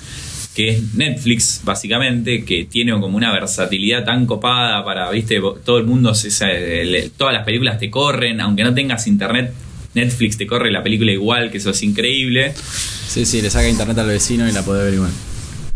que 0.57 0.69
es 0.69 0.95
Netflix, 0.95 1.61
básicamente, 1.63 2.43
que 2.43 2.65
tiene 2.65 2.91
como 2.93 3.15
una 3.15 3.31
versatilidad 3.31 4.03
tan 4.03 4.25
copada 4.25 4.83
para, 4.83 5.11
viste, 5.11 5.39
todo 5.63 5.77
el 5.77 5.83
mundo, 5.83 6.15
se, 6.15 7.11
todas 7.15 7.31
las 7.31 7.45
películas 7.45 7.77
te 7.77 7.91
corren, 7.91 8.41
aunque 8.41 8.63
no 8.63 8.73
tengas 8.73 9.05
internet, 9.05 9.53
Netflix 9.93 10.35
te 10.35 10.47
corre 10.47 10.71
la 10.71 10.81
película 10.81 11.11
igual, 11.11 11.51
que 11.51 11.59
eso 11.59 11.69
es 11.69 11.83
increíble. 11.83 12.53
Sí, 12.55 13.27
sí, 13.27 13.39
le 13.39 13.51
saca 13.51 13.69
internet 13.69 13.99
al 13.99 14.07
vecino 14.07 14.49
y 14.49 14.51
la 14.51 14.63
podés 14.63 14.85
ver 14.85 14.95
igual. 14.95 15.11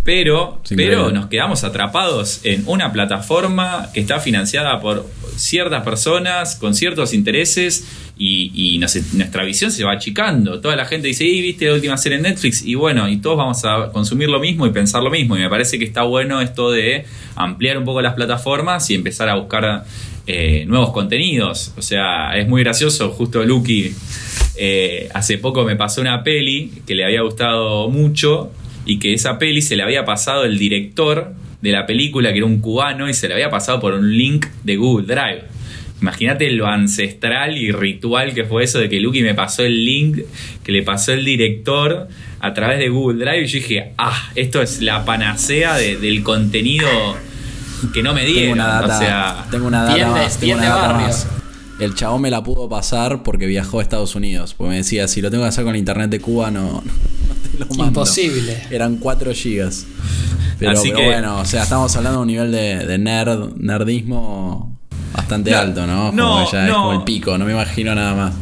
Pero, 0.04 0.60
pero 0.76 1.12
nos 1.12 1.28
quedamos 1.28 1.64
atrapados 1.64 2.42
en 2.44 2.64
una 2.66 2.92
plataforma 2.92 3.90
que 3.94 4.00
está 4.00 4.20
financiada 4.20 4.80
por 4.80 5.08
ciertas 5.36 5.84
personas 5.84 6.56
con 6.56 6.74
ciertos 6.74 7.14
intereses 7.14 7.88
y, 8.18 8.52
y 8.76 8.80
nuestra 8.80 9.44
visión 9.44 9.72
se 9.72 9.84
va 9.84 9.94
achicando. 9.94 10.60
Toda 10.60 10.76
la 10.76 10.86
gente 10.86 11.08
dice, 11.08 11.26
y 11.26 11.42
viste 11.42 11.68
la 11.68 11.74
última 11.74 11.98
serie 11.98 12.18
en 12.18 12.24
Netflix 12.24 12.64
y 12.64 12.74
bueno, 12.74 13.08
y 13.10 13.18
todos 13.18 13.38
vamos 13.38 13.64
a 13.64 13.92
consumir 13.92 14.30
lo 14.30 14.40
mismo 14.40 14.66
y 14.66 14.72
pensar 14.72 15.04
lo 15.04 15.12
mismo. 15.12 15.38
Y 15.38 15.40
me 15.42 15.50
parece 15.50 15.78
que 15.78 15.86
está 15.86 16.02
bueno 16.02 16.42
esto 16.42 16.72
de 16.72 17.06
ampliar 17.36 17.78
un 17.78 17.86
poco 17.86 18.02
las 18.02 18.16
plataformas 18.16 18.90
y 18.90 18.96
empezar 18.96 19.30
a 19.30 19.36
buscar 19.36 19.86
eh, 20.26 20.66
nuevos 20.68 20.92
contenidos. 20.92 21.74
O 21.78 21.82
sea, 21.84 22.36
es 22.38 22.48
muy 22.48 22.64
gracioso, 22.64 23.12
justo 23.12 23.44
Lucky 23.44 23.94
eh, 24.58 25.10
hace 25.14 25.38
poco 25.38 25.64
me 25.64 25.76
pasó 25.76 26.02
una 26.02 26.24
peli 26.24 26.72
que 26.86 26.94
le 26.94 27.06
había 27.06 27.22
gustado 27.22 27.90
mucho 27.90 28.52
y 28.86 29.00
que 29.00 29.14
esa 29.14 29.38
peli 29.40 29.62
se 29.62 29.76
le 29.76 29.84
había 29.84 30.06
pasado 30.06 30.44
el 30.46 30.58
director 30.58 31.34
de 31.62 31.72
la 31.72 31.86
película, 31.86 32.32
que 32.32 32.38
era 32.38 32.46
un 32.48 32.60
cubano, 32.60 33.08
y 33.10 33.14
se 33.14 33.28
le 33.28 33.36
había 33.36 33.50
pasado 33.50 33.80
por 33.80 33.94
un 33.94 34.18
link 34.18 34.48
de 34.64 34.76
Google 34.78 35.06
Drive. 35.06 35.44
Imagínate 36.02 36.50
lo 36.50 36.66
ancestral 36.66 37.56
y 37.58 37.72
ritual 37.72 38.34
que 38.34 38.44
fue 38.46 38.64
eso 38.64 38.80
de 38.80 38.90
que 38.90 39.00
Lucky 39.00 39.22
me 39.22 39.36
pasó 39.36 39.62
el 39.64 39.86
link 39.86 40.18
que 40.64 40.72
le 40.72 40.82
pasó 40.82 41.14
el 41.14 41.24
director 41.24 42.08
a 42.40 42.54
través 42.56 42.80
de 42.80 42.90
Google 42.90 43.24
Drive 43.24 43.44
y 43.44 43.46
yo 43.46 43.54
dije, 43.60 43.94
ah, 44.00 44.30
esto 44.34 44.64
es 44.64 44.82
la 44.82 45.06
panacea 45.06 45.76
de- 45.76 45.98
del 45.98 46.24
contenido 46.24 46.88
que 47.94 48.02
no 48.02 48.16
me 48.16 48.22
Tengo 48.22 48.34
dieron. 48.34 48.54
una 48.54 48.68
data, 48.68 48.96
o 48.96 49.00
sea, 49.00 49.46
tengo 49.52 49.68
una 49.68 49.84
data 49.84 49.96
bien 49.96 50.08
de- 50.08 50.14
más, 50.14 50.38
tengo 50.40 50.54
una 50.56 50.66
data 50.70 50.94
más. 50.94 51.28
El 51.80 51.94
chabón 51.96 52.22
me 52.22 52.32
la 52.32 52.44
pudo 52.44 52.68
pasar 52.68 53.22
porque 53.22 53.46
viajó 53.46 53.80
a 53.80 53.84
Estados 53.84 54.14
Unidos. 54.16 54.54
Porque 54.56 54.70
me 54.72 54.78
decía, 54.78 55.08
si 55.08 55.20
lo 55.22 55.30
tengo 55.32 55.44
que 55.44 55.50
hacer 55.50 55.64
con 55.64 55.76
internet 55.76 56.10
de 56.12 56.20
Cuba, 56.20 56.50
no, 56.52 56.84
lo 57.70 57.76
mando. 57.76 57.86
Imposible. 58.02 58.62
Eran 58.70 58.98
4 58.98 59.34
gigas. 59.34 59.86
Pero, 60.60 60.72
Así 60.72 60.90
pero 60.90 61.00
que- 61.00 61.06
bueno, 61.08 61.40
o 61.40 61.46
sea, 61.46 61.64
estamos 61.64 61.96
hablando 61.96 62.20
de 62.20 62.22
un 62.22 62.28
nivel 62.28 62.52
de, 62.52 62.86
de 62.86 62.98
nerd, 62.98 63.56
nerdismo 63.58 64.78
bastante 65.14 65.52
No, 65.52 65.58
alto, 65.58 65.88
¿no? 65.88 66.10
Como 66.16 66.46
que 66.46 66.52
ya 66.52 66.68
es 66.68 66.74
como 66.74 66.94
el 66.94 67.04
pico, 67.04 67.38
no 67.38 67.46
me 67.46 67.52
imagino 67.54 67.96
nada 67.96 68.14
más. 68.14 68.34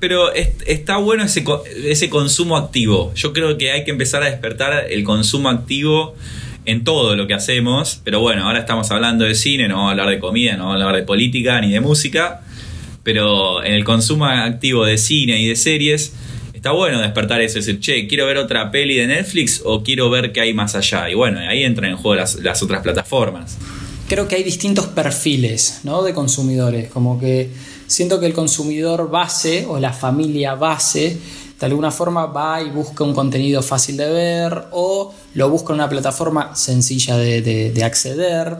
Pero 0.00 0.32
es- 0.32 0.50
está 0.66 0.96
bueno 0.98 1.24
ese 1.24 2.10
consumo 2.10 2.56
activo. 2.56 3.12
Yo 3.14 3.32
creo 3.32 3.56
que 3.58 3.72
hay 3.72 3.84
que 3.84 3.90
empezar 3.90 4.22
a 4.22 4.26
despertar 4.26 4.86
el 4.90 5.02
consumo 5.04 5.48
activo 5.48 6.14
en 6.66 6.84
todo 6.84 7.16
lo 7.16 7.26
que 7.26 7.34
hacemos. 7.34 8.00
Pero 8.04 8.20
bueno, 8.20 8.44
ahora 8.46 8.58
estamos 8.60 8.90
hablando 8.90 9.24
de 9.24 9.34
cine, 9.34 9.68
no 9.68 9.76
vamos 9.76 9.88
a 9.88 9.90
hablar 9.92 10.08
de 10.10 10.18
comida, 10.18 10.56
no 10.56 10.64
vamos 10.66 10.80
a 10.82 10.84
hablar 10.86 11.00
de 11.00 11.06
política 11.06 11.60
ni 11.60 11.70
de 11.72 11.80
música. 11.80 12.42
Pero 13.02 13.64
en 13.64 13.72
el 13.72 13.84
consumo 13.84 14.26
activo 14.26 14.84
de 14.84 14.98
cine 14.98 15.40
y 15.40 15.48
de 15.48 15.56
series, 15.56 16.12
está 16.58 16.72
bueno 16.72 17.00
despertar 17.00 17.40
eso. 17.40 17.58
Decir, 17.58 17.78
che, 17.78 18.06
quiero 18.08 18.26
ver 18.26 18.36
otra 18.36 18.70
peli 18.70 18.96
de 18.96 19.06
Netflix 19.06 19.62
o 19.64 19.82
quiero 19.82 20.10
ver 20.10 20.32
qué 20.32 20.40
hay 20.40 20.52
más 20.52 20.74
allá. 20.74 21.08
Y 21.08 21.14
bueno, 21.14 21.38
ahí 21.38 21.62
entran 21.62 21.90
en 21.90 21.96
juego 21.96 22.16
las, 22.16 22.62
otras 22.62 22.82
plataformas. 22.82 23.56
creo 24.08 24.26
que 24.26 24.36
hay 24.36 24.42
distintos 24.42 24.86
perfiles 24.86 25.80
¿no? 25.84 26.02
de 26.02 26.12
consumidores. 26.12 26.90
Como 26.90 27.18
que 27.20 27.50
siento 27.86 28.18
que 28.18 28.26
el 28.26 28.32
consumidor 28.32 29.08
base 29.08 29.66
o 29.68 29.78
la 29.78 29.92
familia 29.92 30.54
base 30.54 31.16
de 31.60 31.66
alguna 31.66 31.90
forma 31.90 32.26
va 32.26 32.60
y 32.62 32.70
busca 32.70 33.04
un 33.04 33.14
contenido 33.14 33.62
fácil 33.62 33.96
de 33.96 34.10
ver 34.10 34.64
o 34.72 35.14
lo 35.34 35.50
busca 35.50 35.72
en 35.72 35.74
una 35.74 35.88
plataforma 35.88 36.56
sencilla 36.56 37.16
de 37.16 37.82
acceder. 37.84 38.56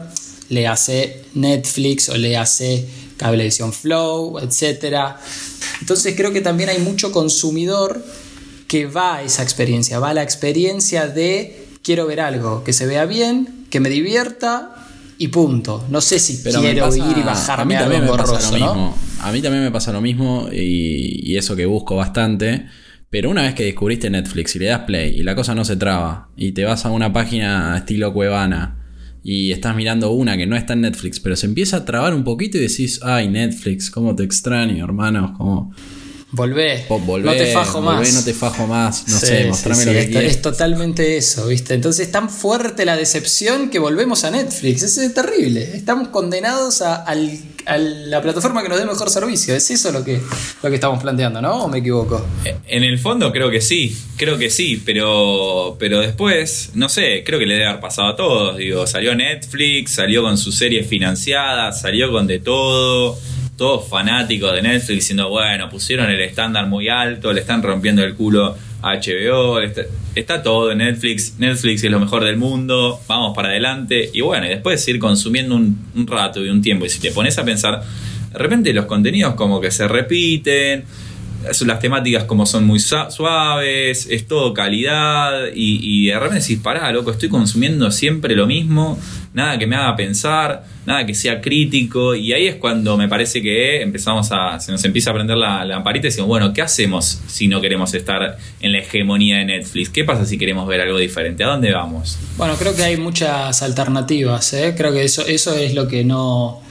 Le 0.49 0.67
hace 0.67 1.23
Netflix 1.33 2.09
o 2.09 2.17
le 2.17 2.37
hace 2.37 2.87
Cablevisión 3.19 3.71
Flow, 3.73 4.39
etc. 4.39 4.95
Entonces 5.81 6.15
creo 6.17 6.31
que 6.33 6.41
también 6.41 6.69
hay 6.69 6.79
mucho 6.79 7.11
consumidor 7.11 8.03
que 8.67 8.85
va 8.87 9.17
a 9.17 9.23
esa 9.23 9.43
experiencia, 9.43 9.99
va 9.99 10.09
a 10.09 10.13
la 10.13 10.23
experiencia 10.23 11.07
de 11.07 11.67
quiero 11.83 12.07
ver 12.07 12.19
algo 12.21 12.63
que 12.63 12.73
se 12.73 12.85
vea 12.87 13.05
bien, 13.05 13.65
que 13.69 13.79
me 13.79 13.89
divierta 13.89 14.75
y 15.17 15.27
punto. 15.27 15.85
No 15.89 16.01
sé 16.01 16.17
si 16.19 16.37
Pero 16.43 16.61
quiero 16.61 16.85
pasa- 16.85 16.97
ir 16.97 17.17
y 17.17 17.21
a 17.21 17.25
bajarme 17.25 17.65
mí 17.65 17.75
algo 17.75 17.91
también 17.91 18.11
me 18.11 18.17
pasa 18.17 18.51
lo 18.51 18.57
¿no? 18.57 18.73
mismo. 18.73 18.97
A 19.21 19.31
mí 19.31 19.41
también 19.41 19.63
me 19.63 19.71
pasa 19.71 19.91
lo 19.91 20.01
mismo 20.01 20.47
y, 20.51 21.29
y 21.31 21.37
eso 21.37 21.55
que 21.55 21.65
busco 21.65 21.95
bastante. 21.95 22.67
Pero 23.09 23.31
una 23.31 23.41
vez 23.41 23.55
que 23.55 23.63
descubriste 23.65 24.09
Netflix 24.09 24.55
y 24.55 24.59
le 24.59 24.65
das 24.67 24.81
play 24.85 25.15
y 25.19 25.23
la 25.23 25.35
cosa 25.35 25.55
no 25.55 25.65
se 25.65 25.75
traba 25.75 26.29
y 26.37 26.51
te 26.51 26.63
vas 26.63 26.85
a 26.85 26.91
una 26.91 27.11
página 27.11 27.75
estilo 27.75 28.13
Cuevana 28.13 28.78
y 29.23 29.51
estás 29.51 29.75
mirando 29.75 30.11
una 30.11 30.37
que 30.37 30.47
no 30.47 30.55
está 30.55 30.73
en 30.73 30.81
Netflix, 30.81 31.19
pero 31.19 31.35
se 31.35 31.45
empieza 31.45 31.77
a 31.77 31.85
trabar 31.85 32.13
un 32.13 32.23
poquito 32.23 32.57
y 32.57 32.61
decís, 32.61 32.99
ay 33.03 33.27
Netflix, 33.27 33.89
cómo 33.89 34.15
te 34.15 34.23
extraño, 34.23 34.83
hermano, 34.83 35.33
como 35.37 35.73
Volvé. 36.31 36.85
no 36.89 37.31
te 37.33 37.51
fajo 37.51 37.81
volvé, 37.81 37.97
más. 38.01 38.13
no 38.13 38.23
te 38.23 38.33
fajo 38.35 38.67
más, 38.67 39.07
no 39.07 39.19
Sí, 39.19 39.25
sé, 39.25 39.45
mostrame 39.45 39.79
sí, 39.81 39.85
lo 39.87 39.91
que 39.93 39.99
es, 39.99 40.05
quieres. 40.09 40.31
es 40.33 40.41
totalmente 40.43 41.17
eso, 41.17 41.47
¿viste? 41.47 41.73
Entonces 41.73 42.05
es 42.05 42.11
tan 42.11 42.29
fuerte 42.29 42.85
la 42.85 42.95
decepción 42.95 43.71
que 43.71 43.79
volvemos 43.79 44.23
a 44.23 44.29
Netflix. 44.31 44.83
Eso 44.83 45.01
es 45.01 45.13
terrible. 45.13 45.75
Estamos 45.75 46.09
condenados 46.09 46.83
a, 46.83 46.97
al- 46.97 47.39
a 47.65 47.77
la 47.79 48.21
plataforma 48.21 48.61
que 48.61 48.69
nos 48.69 48.77
dé 48.77 48.85
mejor 48.85 49.09
servicio. 49.09 49.55
Es 49.55 49.71
eso 49.71 49.91
lo 49.91 50.03
que, 50.05 50.19
lo 50.61 50.69
que 50.69 50.75
estamos 50.75 51.01
planteando, 51.01 51.41
¿no? 51.41 51.63
¿O 51.63 51.67
me 51.67 51.79
equivoco? 51.79 52.23
En 52.67 52.83
el 52.83 52.99
fondo 52.99 53.31
creo 53.31 53.49
que 53.49 53.59
sí, 53.61 53.97
creo 54.15 54.37
que 54.37 54.51
sí, 54.51 54.81
pero, 54.85 55.77
pero 55.79 55.99
después, 55.99 56.69
no 56.75 56.89
sé, 56.89 57.23
creo 57.25 57.39
que 57.39 57.47
le 57.47 57.55
debe 57.55 57.65
haber 57.67 57.81
pasado 57.81 58.09
a 58.09 58.15
todos. 58.15 58.57
Digo, 58.57 58.85
salió 58.85 59.15
Netflix, 59.15 59.91
salió 59.93 60.21
con 60.21 60.37
sus 60.37 60.55
series 60.55 60.87
financiadas, 60.87 61.81
salió 61.81 62.11
con 62.11 62.27
de 62.27 62.37
todo, 62.39 63.17
todos 63.59 63.87
fanáticos 63.89 64.53
de 64.53 64.61
Netflix 64.61 64.87
diciendo, 64.87 65.29
bueno, 65.29 65.69
pusieron 65.69 66.09
el 66.09 66.21
estándar 66.21 66.65
muy 66.67 66.87
alto, 66.87 67.33
le 67.33 67.41
están 67.41 67.61
rompiendo 67.61 68.01
el 68.01 68.15
culo 68.15 68.55
a 68.81 68.95
HBO, 68.95 69.59
está, 69.59 69.81
está 70.15 70.41
todo 70.41 70.71
en 70.71 70.77
Netflix, 70.77 71.35
Netflix 71.37 71.83
es 71.83 71.91
lo 71.91 71.99
mejor 71.99 72.23
del 72.23 72.37
mundo, 72.37 73.01
vamos 73.07 73.35
para 73.35 73.49
adelante. 73.49 74.09
Y 74.13 74.21
bueno, 74.21 74.45
y 74.45 74.49
después 74.49 74.87
ir 74.87 74.97
consumiendo 74.97 75.55
un, 75.55 76.07
rato 76.07 76.43
y 76.43 76.49
un 76.49 76.61
tiempo, 76.61 76.85
y 76.85 76.89
si 76.89 77.01
te 77.01 77.11
pones 77.11 77.37
a 77.37 77.43
pensar, 77.43 77.83
de 78.31 78.39
repente 78.39 78.73
los 78.73 78.85
contenidos 78.85 79.35
como 79.35 79.59
que 79.59 79.71
se 79.71 79.89
repiten, 79.89 80.85
las 81.65 81.79
temáticas 81.81 82.23
como 82.23 82.45
son 82.45 82.65
muy 82.65 82.79
suaves, 82.79 84.07
es 84.09 84.25
todo 84.25 84.53
calidad 84.53 85.47
y, 85.53 85.79
y 85.81 86.07
de 86.07 86.17
repente 86.17 86.39
decís, 86.39 86.59
pará, 86.59 86.89
loco, 86.93 87.11
estoy 87.11 87.27
consumiendo 87.27 87.91
siempre 87.91 88.35
lo 88.35 88.47
mismo, 88.47 88.97
nada 89.33 89.57
que 89.57 89.67
me 89.67 89.75
haga 89.75 89.95
pensar, 89.95 90.63
nada 90.85 91.05
que 91.05 91.13
sea 91.13 91.39
crítico 91.39 92.15
y 92.15 92.33
ahí 92.33 92.47
es 92.47 92.55
cuando 92.55 92.97
me 92.97 93.07
parece 93.07 93.41
que 93.41 93.81
empezamos 93.81 94.29
a, 94.31 94.59
se 94.59 94.71
nos 94.71 94.83
empieza 94.85 95.11
a 95.11 95.13
prender 95.13 95.37
la, 95.37 95.59
la 95.59 95.75
lamparita 95.75 96.07
y 96.07 96.09
decimos, 96.09 96.27
bueno, 96.27 96.53
¿qué 96.53 96.61
hacemos 96.61 97.21
si 97.27 97.47
no 97.47 97.61
queremos 97.61 97.93
estar 97.93 98.37
en 98.59 98.71
la 98.71 98.79
hegemonía 98.79 99.37
de 99.37 99.45
Netflix? 99.45 99.89
¿Qué 99.89 100.03
pasa 100.03 100.25
si 100.25 100.37
queremos 100.37 100.67
ver 100.67 100.81
algo 100.81 100.97
diferente? 100.97 101.43
¿A 101.43 101.47
dónde 101.47 101.71
vamos? 101.71 102.17
Bueno, 102.37 102.55
creo 102.55 102.75
que 102.75 102.83
hay 102.83 102.97
muchas 102.97 103.61
alternativas, 103.61 104.53
¿eh? 104.53 104.73
Creo 104.75 104.91
que 104.91 105.03
eso, 105.03 105.25
eso 105.25 105.55
es 105.55 105.73
lo 105.73 105.87
que 105.87 106.03
no, 106.03 106.61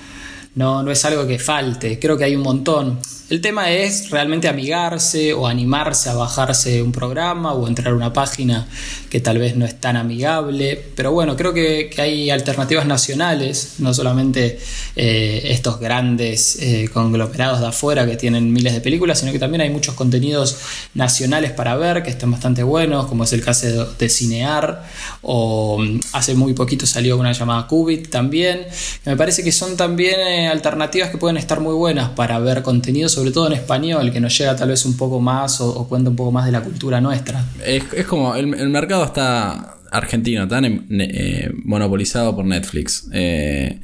no, 0.54 0.82
no 0.82 0.90
es 0.90 1.04
algo 1.04 1.26
que 1.26 1.38
falte. 1.38 1.98
Creo 1.98 2.18
que 2.18 2.24
hay 2.24 2.36
un 2.36 2.42
montón. 2.42 2.98
El 3.30 3.42
tema 3.42 3.70
es 3.70 4.08
realmente 4.08 4.48
amigarse 4.48 5.34
o 5.34 5.46
animarse 5.46 6.08
a 6.08 6.14
bajarse 6.14 6.82
un 6.82 6.92
programa 6.92 7.52
o 7.52 7.68
entrar 7.68 7.92
a 7.92 7.94
una 7.94 8.10
página 8.10 8.66
que 9.10 9.20
tal 9.20 9.36
vez 9.36 9.54
no 9.54 9.66
es 9.66 9.78
tan 9.78 9.96
amigable. 9.96 10.82
Pero 10.96 11.12
bueno, 11.12 11.36
creo 11.36 11.52
que, 11.52 11.90
hay 11.98 12.30
alternativas 12.30 12.86
nacionales, 12.86 13.74
no 13.80 13.92
solamente 13.92 14.58
eh, 14.96 15.42
estos 15.44 15.78
grandes 15.78 16.56
eh, 16.60 16.88
conglomerados 16.90 17.60
de 17.60 17.66
afuera 17.66 18.06
que 18.06 18.16
tienen 18.16 18.50
miles 18.50 18.72
de 18.72 18.80
películas, 18.80 19.18
sino 19.18 19.32
que 19.32 19.38
también 19.38 19.60
hay 19.60 19.70
muchos 19.70 19.94
contenidos 19.94 20.56
nacionales 20.94 21.52
para 21.52 21.76
ver 21.76 22.02
que 22.02 22.10
están 22.10 22.30
bastante 22.30 22.62
buenos, 22.62 23.06
como 23.08 23.24
es 23.24 23.32
el 23.34 23.42
caso 23.42 23.92
de, 23.98 24.08
Cinear, 24.08 24.86
o 25.20 25.78
mm, 25.78 26.00
hace 26.12 26.34
muy 26.34 26.54
poquito 26.54 26.86
salió 26.86 27.18
una 27.18 27.32
llamada 27.32 27.66
Qubit 27.66 28.08
también. 28.08 28.66
Me 29.04 29.16
parece 29.16 29.44
que 29.44 29.52
son 29.52 29.76
también 29.76 30.18
eh, 30.18 30.48
alternativas 30.48 31.10
que 31.10 31.18
pueden 31.18 31.36
estar 31.36 31.60
muy 31.60 31.74
buenas 31.74 32.10
para 32.10 32.38
ver 32.38 32.62
contenido, 32.62 33.08
sobre 33.18 33.32
todo 33.32 33.48
en 33.48 33.54
español, 33.54 34.12
que 34.12 34.20
nos 34.20 34.38
llega 34.38 34.54
tal 34.54 34.68
vez 34.68 34.86
un 34.86 34.96
poco 34.96 35.20
más 35.20 35.60
o, 35.60 35.68
o 35.68 35.88
cuenta 35.88 36.08
un 36.08 36.14
poco 36.14 36.30
más 36.30 36.46
de 36.46 36.52
la 36.52 36.62
cultura 36.62 37.00
nuestra. 37.00 37.44
Es, 37.66 38.06
como 38.06 38.36
el, 38.36 38.46
mercado 38.68 39.04
está 39.04 39.76
argentino, 39.90 40.46
tan 40.46 40.64
em- 40.64 40.86
eh, 40.88 41.50
monopolizado 41.64 42.36
por 42.36 42.44
Netflix. 42.44 43.08
Eh, 43.12 43.80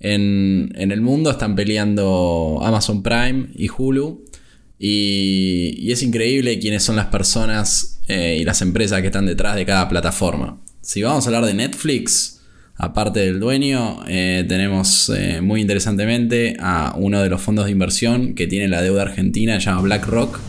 en, 0.00 0.72
el 0.74 1.00
mundo 1.00 1.30
están 1.30 1.54
peleando 1.54 2.58
Amazon 2.60 3.04
Prime 3.04 3.50
y 3.54 3.68
Hulu. 3.68 4.24
Y, 4.80 5.76
y 5.78 5.92
es 5.92 6.02
increíble 6.02 6.58
quiénes 6.58 6.82
son 6.82 6.96
las 6.96 7.06
personas 7.06 8.00
eh, 8.08 8.38
y 8.40 8.44
las 8.44 8.62
empresas 8.62 9.00
que 9.00 9.06
están 9.06 9.26
detrás 9.26 9.54
de 9.54 9.64
cada 9.64 9.88
plataforma. 9.88 10.60
Si 10.80 11.02
vamos 11.02 11.24
a 11.24 11.28
hablar 11.28 11.44
de 11.44 11.54
Netflix, 11.54 12.41
aparte 12.82 13.20
del 13.20 13.38
dueño, 13.38 14.00
eh, 14.08 14.44
tenemos 14.48 15.08
eh, 15.16 15.40
muy 15.40 15.60
interesantemente 15.60 16.56
a 16.60 16.94
uno 16.96 17.22
de 17.22 17.28
los 17.30 17.40
fondos 17.40 17.66
de 17.66 17.70
inversión 17.70 18.34
que 18.34 18.48
tiene 18.48 18.66
la 18.66 18.82
deuda 18.82 19.02
argentina, 19.02 19.60
se 19.60 19.66
llama 19.66 19.82
BlackRock. 19.82 20.40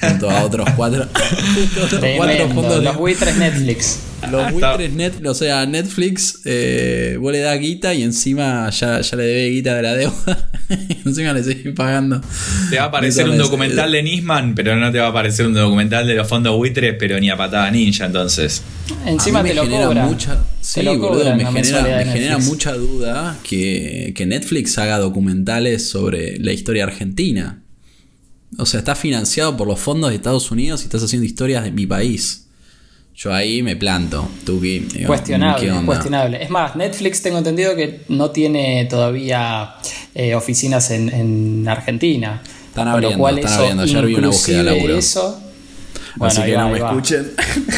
Junto 0.00 0.28
a 0.28 0.42
otros 0.42 0.68
cuatro, 0.74 1.04
otros 1.84 2.04
cuatro 2.16 2.48
fondos 2.48 2.78
de 2.78 2.82
Los 2.82 2.96
buitres 2.96 3.36
Netflix. 3.36 4.00
los 4.28 4.50
buitres 4.50 4.92
Netflix, 4.92 5.28
o 5.28 5.34
sea, 5.34 5.64
Netflix, 5.66 6.40
eh, 6.46 7.16
vos 7.20 7.30
le 7.30 7.38
das 7.38 7.60
guita 7.60 7.94
y 7.94 8.02
encima 8.02 8.68
ya, 8.70 9.00
ya 9.00 9.16
le 9.16 9.22
debe 9.22 9.50
guita 9.50 9.76
de 9.76 9.82
la 9.82 9.94
deuda. 9.94 10.48
y 10.68 10.96
encima 11.08 11.32
le 11.32 11.44
seguís 11.44 11.72
pagando. 11.76 12.20
Te 12.70 12.76
va 12.78 12.82
a 12.82 12.86
aparecer 12.86 13.28
un 13.28 13.38
documental 13.38 13.92
de 13.92 14.02
Nisman, 14.02 14.56
pero 14.56 14.74
no 14.74 14.90
te 14.90 14.98
va 14.98 15.06
a 15.06 15.10
aparecer 15.10 15.46
un 15.46 15.54
documental 15.54 16.08
de 16.08 16.14
los 16.16 16.26
fondos 16.26 16.56
buitres, 16.56 16.96
pero 16.98 17.20
ni 17.20 17.30
a 17.30 17.36
patada 17.36 17.70
ninja, 17.70 18.06
entonces. 18.06 18.62
Encima 19.06 19.38
a 19.38 19.42
mí 19.44 19.50
te 19.50 19.54
me 19.54 19.60
lo 19.60 19.66
genera 19.68 19.86
cobran. 19.86 20.06
mucha, 20.08 20.38
sí, 20.74 20.86
boludo, 20.86 21.36
me 21.36 21.44
genera, 21.46 21.82
me 21.82 22.04
genera 22.06 22.38
mucha 22.38 22.72
duda 22.72 23.38
que, 23.42 24.12
que 24.16 24.26
Netflix 24.26 24.78
haga 24.78 24.98
documentales 24.98 25.88
sobre 25.88 26.38
la 26.38 26.52
historia 26.52 26.84
argentina. 26.84 27.62
O 28.58 28.66
sea, 28.66 28.80
está 28.80 28.94
financiado 28.94 29.56
por 29.56 29.66
los 29.66 29.78
fondos 29.78 30.10
de 30.10 30.16
Estados 30.16 30.50
Unidos 30.50 30.82
y 30.82 30.84
estás 30.84 31.02
haciendo 31.02 31.26
historias 31.26 31.64
de 31.64 31.70
mi 31.72 31.86
país. 31.86 32.46
Yo 33.14 33.32
ahí 33.32 33.62
me 33.62 33.76
planto. 33.76 34.28
Digo, 34.46 35.06
Cuestionable, 35.06 35.84
cuestionable. 35.84 36.42
Es 36.42 36.50
más, 36.50 36.76
Netflix 36.76 37.22
tengo 37.22 37.38
entendido 37.38 37.76
que 37.76 38.00
no 38.08 38.30
tiene 38.30 38.86
todavía 38.86 39.74
eh, 40.14 40.34
oficinas 40.34 40.90
en, 40.90 41.08
en 41.12 41.68
Argentina. 41.68 42.42
Están 42.68 42.84
Con 42.84 42.86
lo 42.86 42.92
abriendo, 42.92 43.18
cual 43.18 43.38
están 43.38 43.52
eso, 43.52 43.60
abriendo. 43.60 43.82
Ayer 43.82 44.06
vi 44.06 44.14
una 44.14 44.28
búsqueda 44.28 44.58
de 44.58 44.64
laburo. 44.64 44.96
eso. 44.96 45.42
Bueno, 46.16 46.32
Así 46.32 46.42
que 46.42 46.56
va, 46.56 46.62
no 46.62 46.68
me 46.70 46.78
escuchen. 46.78 47.32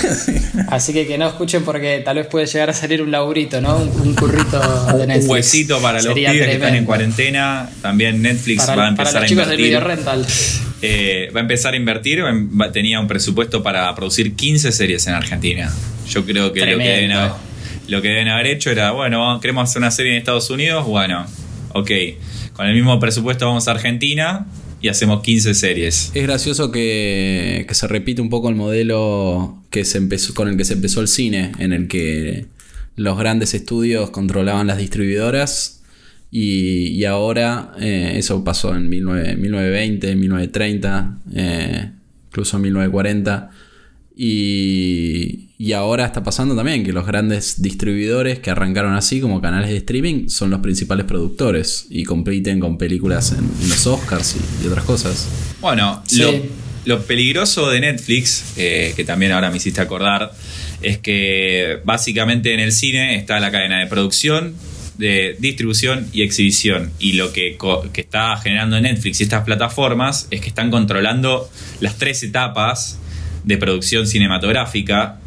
Así 0.68 0.92
que 0.92 1.06
que 1.06 1.18
no 1.18 1.28
escuchen 1.28 1.64
porque 1.64 2.02
tal 2.04 2.16
vez 2.16 2.26
puede 2.26 2.46
llegar 2.46 2.70
a 2.70 2.72
salir 2.72 3.00
un 3.02 3.10
laburito, 3.10 3.60
¿no? 3.60 3.76
Un, 3.76 3.88
un 4.00 4.14
currito 4.14 4.60
de 4.98 5.06
Netflix. 5.06 5.24
Un 5.26 5.30
huesito 5.30 5.80
para 5.80 5.98
los 5.98 6.06
Sería 6.06 6.32
pibes 6.32 6.46
que 6.48 6.54
están 6.54 6.74
en 6.74 6.84
cuarentena. 6.84 7.70
También 7.80 8.20
Netflix 8.22 8.64
Para, 8.64 8.76
va 8.76 8.88
a 8.88 8.94
para 8.94 9.08
empezar 9.10 9.14
los 9.14 9.24
a 9.24 9.26
chicos 9.26 9.48
del 9.48 9.60
invertir. 9.60 9.66
video 9.66 9.80
rental. 9.80 10.26
Eh, 10.82 11.30
va 11.34 11.40
a 11.40 11.42
empezar 11.42 11.74
a 11.74 11.76
invertir. 11.76 12.22
tenía 12.72 13.00
un 13.00 13.06
presupuesto 13.06 13.62
para 13.62 13.94
producir 13.94 14.34
15 14.34 14.72
series 14.72 15.06
en 15.06 15.14
Argentina. 15.14 15.72
Yo 16.08 16.24
creo 16.24 16.52
que 16.52 16.60
lo 16.60 16.78
que, 16.78 16.84
deben 16.84 17.12
haber, 17.12 17.32
lo 17.88 18.02
que 18.02 18.08
deben 18.08 18.28
haber 18.28 18.48
hecho 18.48 18.70
era, 18.70 18.90
bueno, 18.90 19.38
queremos 19.40 19.70
hacer 19.70 19.80
una 19.80 19.90
serie 19.90 20.12
en 20.12 20.18
Estados 20.18 20.50
Unidos. 20.50 20.84
Bueno, 20.86 21.24
ok. 21.70 21.90
Con 22.52 22.66
el 22.66 22.74
mismo 22.74 22.98
presupuesto 23.00 23.46
vamos 23.46 23.66
a 23.68 23.72
Argentina 23.72 24.46
y 24.84 24.88
hacemos 24.88 25.22
15 25.22 25.54
series. 25.54 26.10
Es 26.12 26.22
gracioso 26.24 26.70
que, 26.70 27.64
que 27.66 27.74
se 27.74 27.88
repite 27.88 28.20
un 28.20 28.28
poco 28.28 28.50
el 28.50 28.54
modelo 28.54 29.62
que 29.70 29.86
se 29.86 29.96
empezó, 29.96 30.34
con 30.34 30.46
el 30.46 30.58
que 30.58 30.66
se 30.66 30.74
empezó 30.74 31.00
el 31.00 31.08
cine, 31.08 31.52
en 31.58 31.72
el 31.72 31.88
que 31.88 32.48
los 32.94 33.16
grandes 33.16 33.54
estudios 33.54 34.10
controlaban 34.10 34.66
las 34.66 34.76
distribuidoras 34.76 35.82
y, 36.30 36.88
y 36.88 37.06
ahora 37.06 37.72
eh, 37.80 38.12
eso 38.16 38.44
pasó 38.44 38.76
en 38.76 38.90
19 38.90 39.36
1920, 39.36 40.16
1930, 40.16 41.18
eh, 41.34 41.90
incluso 42.28 42.58
en 42.58 42.62
1940. 42.64 43.50
Y, 44.16 45.48
y 45.58 45.72
ahora 45.72 46.04
está 46.06 46.22
pasando 46.22 46.54
también 46.54 46.84
que 46.84 46.92
los 46.92 47.06
grandes 47.06 47.62
distribuidores 47.62 48.38
que 48.38 48.50
arrancaron 48.50 48.94
así 48.94 49.20
como 49.20 49.40
canales 49.40 49.70
de 49.70 49.76
streaming 49.78 50.28
son 50.28 50.50
los 50.50 50.60
principales 50.60 51.06
productores 51.06 51.86
y 51.90 52.04
compiten 52.04 52.60
con 52.60 52.78
películas 52.78 53.32
en, 53.32 53.38
en 53.62 53.68
los 53.68 53.86
Oscars 53.86 54.36
y- 54.36 54.64
y 54.64 54.68
otras 54.68 54.84
cosas. 54.84 55.28
Bueno, 55.60 56.02
Sí. 56.06 56.20
lo, 56.20 56.32
lo 56.96 57.02
peligroso 57.06 57.70
de 57.70 57.80
Netflix, 57.80 58.52
eh, 58.56 58.92
que 58.96 59.04
también 59.04 59.32
ahora 59.32 59.50
me 59.50 59.56
hiciste 59.56 59.80
acordar, 59.80 60.32
es 60.82 60.98
que 60.98 61.78
básicamente 61.84 62.52
en 62.54 62.60
el 62.60 62.72
cine 62.72 63.16
está 63.16 63.40
la 63.40 63.50
cadena 63.50 63.80
de 63.80 63.86
producción, 63.86 64.54
de 64.98 65.34
distribución 65.40 66.06
y 66.12 66.22
exhibición. 66.22 66.92
Y 67.00 67.14
lo 67.14 67.32
que, 67.32 67.56
que 67.92 68.00
está 68.00 68.36
generando 68.36 68.80
Netflix 68.80 69.20
y 69.20 69.24
estas 69.24 69.44
plataformas 69.44 70.28
es 70.30 70.40
que 70.40 70.48
están 70.48 70.70
controlando 70.70 71.50
las 71.80 71.96
tres 71.96 72.22
etapas 72.22 72.98
de 73.44 73.56
producción 73.56 74.06
cinematográfica. 74.06 75.18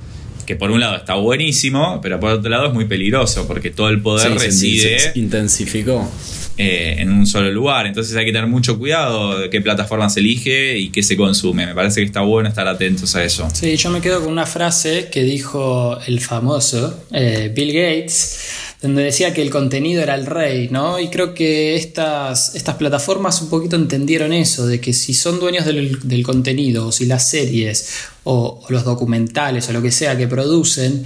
Que 0.46 0.56
por 0.56 0.72
un 0.72 0.80
lado 0.80 0.96
está 0.96 1.16
buenísimo, 1.16 2.00
pero 2.02 2.22
por 2.22 2.32
otro 2.32 2.50
lado 2.50 2.68
es 2.68 2.74
muy 2.74 2.86
peligroso, 2.86 3.46
porque 3.50 3.70
todo 3.70 3.90
el 3.90 4.02
poder 4.02 4.32
Sí, 4.32 4.38
reside 4.46 5.00
se 5.00 5.20
intensificó. 5.20 6.10
eh, 6.58 6.96
en 7.00 7.12
un 7.12 7.28
solo 7.28 7.52
lugar. 7.52 7.86
Entonces 7.86 8.16
hay 8.16 8.26
que 8.26 8.32
tener 8.32 8.48
mucho 8.48 8.80
cuidado 8.80 9.38
de 9.40 9.50
qué 9.50 9.60
plataforma 9.62 10.10
se 10.10 10.22
elige 10.22 10.78
y 10.78 10.90
qué 10.90 11.04
se 11.04 11.18
consume. 11.18 11.66
Me 11.66 11.76
parece 11.76 12.00
que 12.00 12.06
está 12.06 12.22
bueno 12.22 12.48
estar 12.50 12.66
atentos 12.68 13.14
a 13.18 13.24
eso. 13.26 13.48
Sí, 13.54 13.76
yo 13.76 13.90
me 13.92 14.00
quedo 14.00 14.22
con 14.22 14.32
una 14.32 14.46
frase 14.46 15.10
que 15.12 15.22
dijo 15.24 16.00
el 16.08 16.20
famoso 16.22 16.98
eh, 17.12 17.52
Bill 17.54 17.74
Gates. 17.74 18.40
Donde 18.82 19.04
decía 19.04 19.34
que 19.34 19.42
el 19.42 19.50
contenido 19.50 20.04
era 20.04 20.14
el 20.14 20.28
rey, 20.28 20.70
¿no? 20.70 21.00
Y 21.00 21.10
creo 21.10 21.34
que 21.34 21.76
estas, 21.76 22.54
estas 22.54 22.76
plataformas 22.76 23.42
un 23.42 23.50
poquito 23.50 23.76
entendieron 23.76 24.34
eso, 24.34 24.68
de 24.68 24.80
que 24.80 24.94
si 24.94 25.16
son 25.16 25.40
dueños 25.40 25.66
del, 25.66 26.00
del 26.08 26.24
contenido, 26.24 26.88
o 26.88 26.92
si 26.92 27.08
las 27.08 27.28
series, 27.28 27.90
o, 28.24 28.64
los 28.70 28.84
documentales, 28.84 29.68
o 29.70 29.74
lo 29.74 29.82
que 29.82 29.92
sea 29.92 30.16
que 30.16 30.28
producen, 30.28 31.06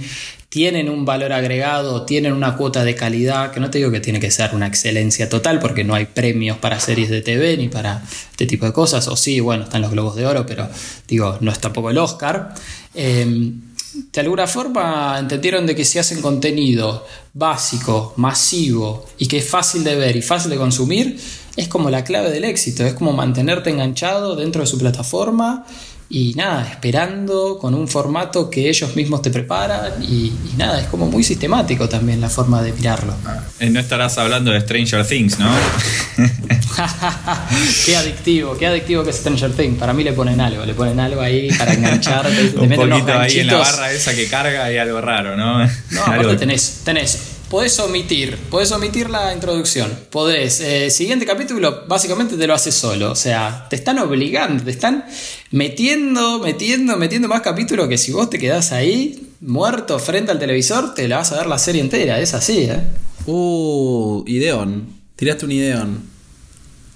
tienen 0.50 0.90
un 0.90 1.06
valor 1.06 1.32
agregado, 1.32 2.04
tienen 2.04 2.34
una 2.34 2.58
cuota 2.58 2.84
de 2.84 2.94
calidad, 2.94 3.52
que 3.52 3.60
no 3.60 3.70
te 3.70 3.78
digo 3.78 3.90
que 3.90 4.00
tiene 4.00 4.20
que 4.20 4.30
ser 4.30 4.54
una 4.54 4.66
excelencia 4.66 5.30
total, 5.30 5.58
porque 5.58 5.82
no 5.82 5.94
hay 5.94 6.04
premios 6.04 6.58
para 6.58 6.78
series 6.78 7.08
de 7.08 7.22
TV 7.22 7.56
ni 7.56 7.68
para 7.68 8.02
este 8.32 8.44
tipo 8.44 8.66
de 8.66 8.74
cosas, 8.74 9.08
o 9.08 9.16
sí, 9.16 9.40
bueno, 9.40 9.64
están 9.64 9.80
los 9.80 9.92
Globos 9.92 10.14
de 10.14 10.26
Oro, 10.26 10.44
pero 10.44 10.68
digo, 11.08 11.38
no 11.40 11.50
es 11.50 11.58
tampoco 11.58 11.88
el 11.88 11.96
Oscar. 11.96 12.52
Eh, 12.94 13.54
de 13.94 14.20
alguna 14.20 14.46
forma 14.46 15.16
entendieron 15.18 15.66
de 15.66 15.74
que 15.74 15.84
si 15.84 15.98
hacen 15.98 16.22
contenido 16.22 17.06
básico, 17.34 18.14
masivo 18.16 19.06
y 19.18 19.26
que 19.26 19.38
es 19.38 19.48
fácil 19.48 19.84
de 19.84 19.96
ver 19.96 20.16
y 20.16 20.22
fácil 20.22 20.50
de 20.50 20.56
consumir, 20.56 21.18
es 21.56 21.68
como 21.68 21.90
la 21.90 22.02
clave 22.04 22.30
del 22.30 22.44
éxito, 22.44 22.84
es 22.84 22.94
como 22.94 23.12
mantenerte 23.12 23.70
enganchado 23.70 24.36
dentro 24.36 24.62
de 24.62 24.66
su 24.66 24.78
plataforma 24.78 25.66
y 26.08 26.34
nada, 26.34 26.68
esperando 26.70 27.58
con 27.58 27.74
un 27.74 27.88
formato 27.88 28.50
que 28.50 28.68
ellos 28.68 28.94
mismos 28.96 29.22
te 29.22 29.30
preparan 29.30 30.02
y, 30.02 30.26
y, 30.26 30.54
nada, 30.58 30.80
es 30.80 30.86
como 30.88 31.06
muy 31.06 31.24
sistemático 31.24 31.88
también 31.88 32.20
la 32.20 32.28
forma 32.28 32.62
de 32.62 32.72
mirarlo. 32.72 33.14
Eh, 33.58 33.70
No 33.70 33.80
estarás 33.80 34.18
hablando 34.18 34.50
de 34.50 34.60
Stranger 34.60 35.06
Things, 35.06 35.38
¿no? 35.38 35.50
qué 37.86 37.96
adictivo, 37.96 38.56
qué 38.56 38.66
adictivo 38.66 39.04
que 39.04 39.10
es 39.10 39.16
Stranger 39.16 39.52
Things. 39.52 39.78
Para 39.78 39.92
mí 39.92 40.04
le 40.04 40.12
ponen 40.12 40.40
algo, 40.40 40.64
le 40.64 40.74
ponen 40.74 40.98
algo 41.00 41.20
ahí 41.20 41.48
para 41.52 41.74
engancharte. 41.74 42.30
te 42.50 42.58
Un 42.60 42.68
meten 42.68 42.90
poquito 42.90 43.18
ahí 43.18 43.40
en 43.40 43.46
la 43.48 43.58
barra 43.58 43.92
esa 43.92 44.14
que 44.14 44.26
carga 44.28 44.64
hay 44.64 44.78
algo 44.78 45.00
raro, 45.00 45.36
¿no? 45.36 45.58
No, 45.58 45.64
Algo- 46.06 46.12
aparte 46.14 46.36
tenés, 46.36 46.80
tenés, 46.84 47.18
podés 47.48 47.78
omitir, 47.80 48.36
podés 48.50 48.72
omitir 48.72 49.10
la 49.10 49.32
introducción, 49.34 49.90
podés, 50.10 50.60
eh, 50.60 50.90
siguiente 50.90 51.26
capítulo 51.26 51.84
básicamente 51.86 52.36
te 52.36 52.46
lo 52.46 52.54
haces 52.54 52.74
solo, 52.74 53.12
o 53.12 53.16
sea, 53.16 53.66
te 53.68 53.76
están 53.76 53.98
obligando, 53.98 54.64
te 54.64 54.70
están 54.70 55.04
metiendo, 55.50 56.38
metiendo, 56.38 56.96
metiendo 56.96 57.28
más 57.28 57.42
capítulos 57.42 57.88
que 57.88 57.98
si 57.98 58.12
vos 58.12 58.30
te 58.30 58.38
quedás 58.38 58.72
ahí, 58.72 59.28
muerto 59.40 59.98
frente 59.98 60.30
al 60.32 60.38
televisor, 60.38 60.94
te 60.94 61.06
la 61.08 61.18
vas 61.18 61.32
a 61.32 61.36
ver 61.36 61.46
la 61.46 61.58
serie 61.58 61.82
entera, 61.82 62.18
es 62.20 62.32
así, 62.32 62.60
¿eh? 62.64 62.80
Uh, 63.26 64.24
ideón. 64.26 64.86
Tiraste 65.16 65.44
un 65.44 65.52
ideón. 65.52 66.11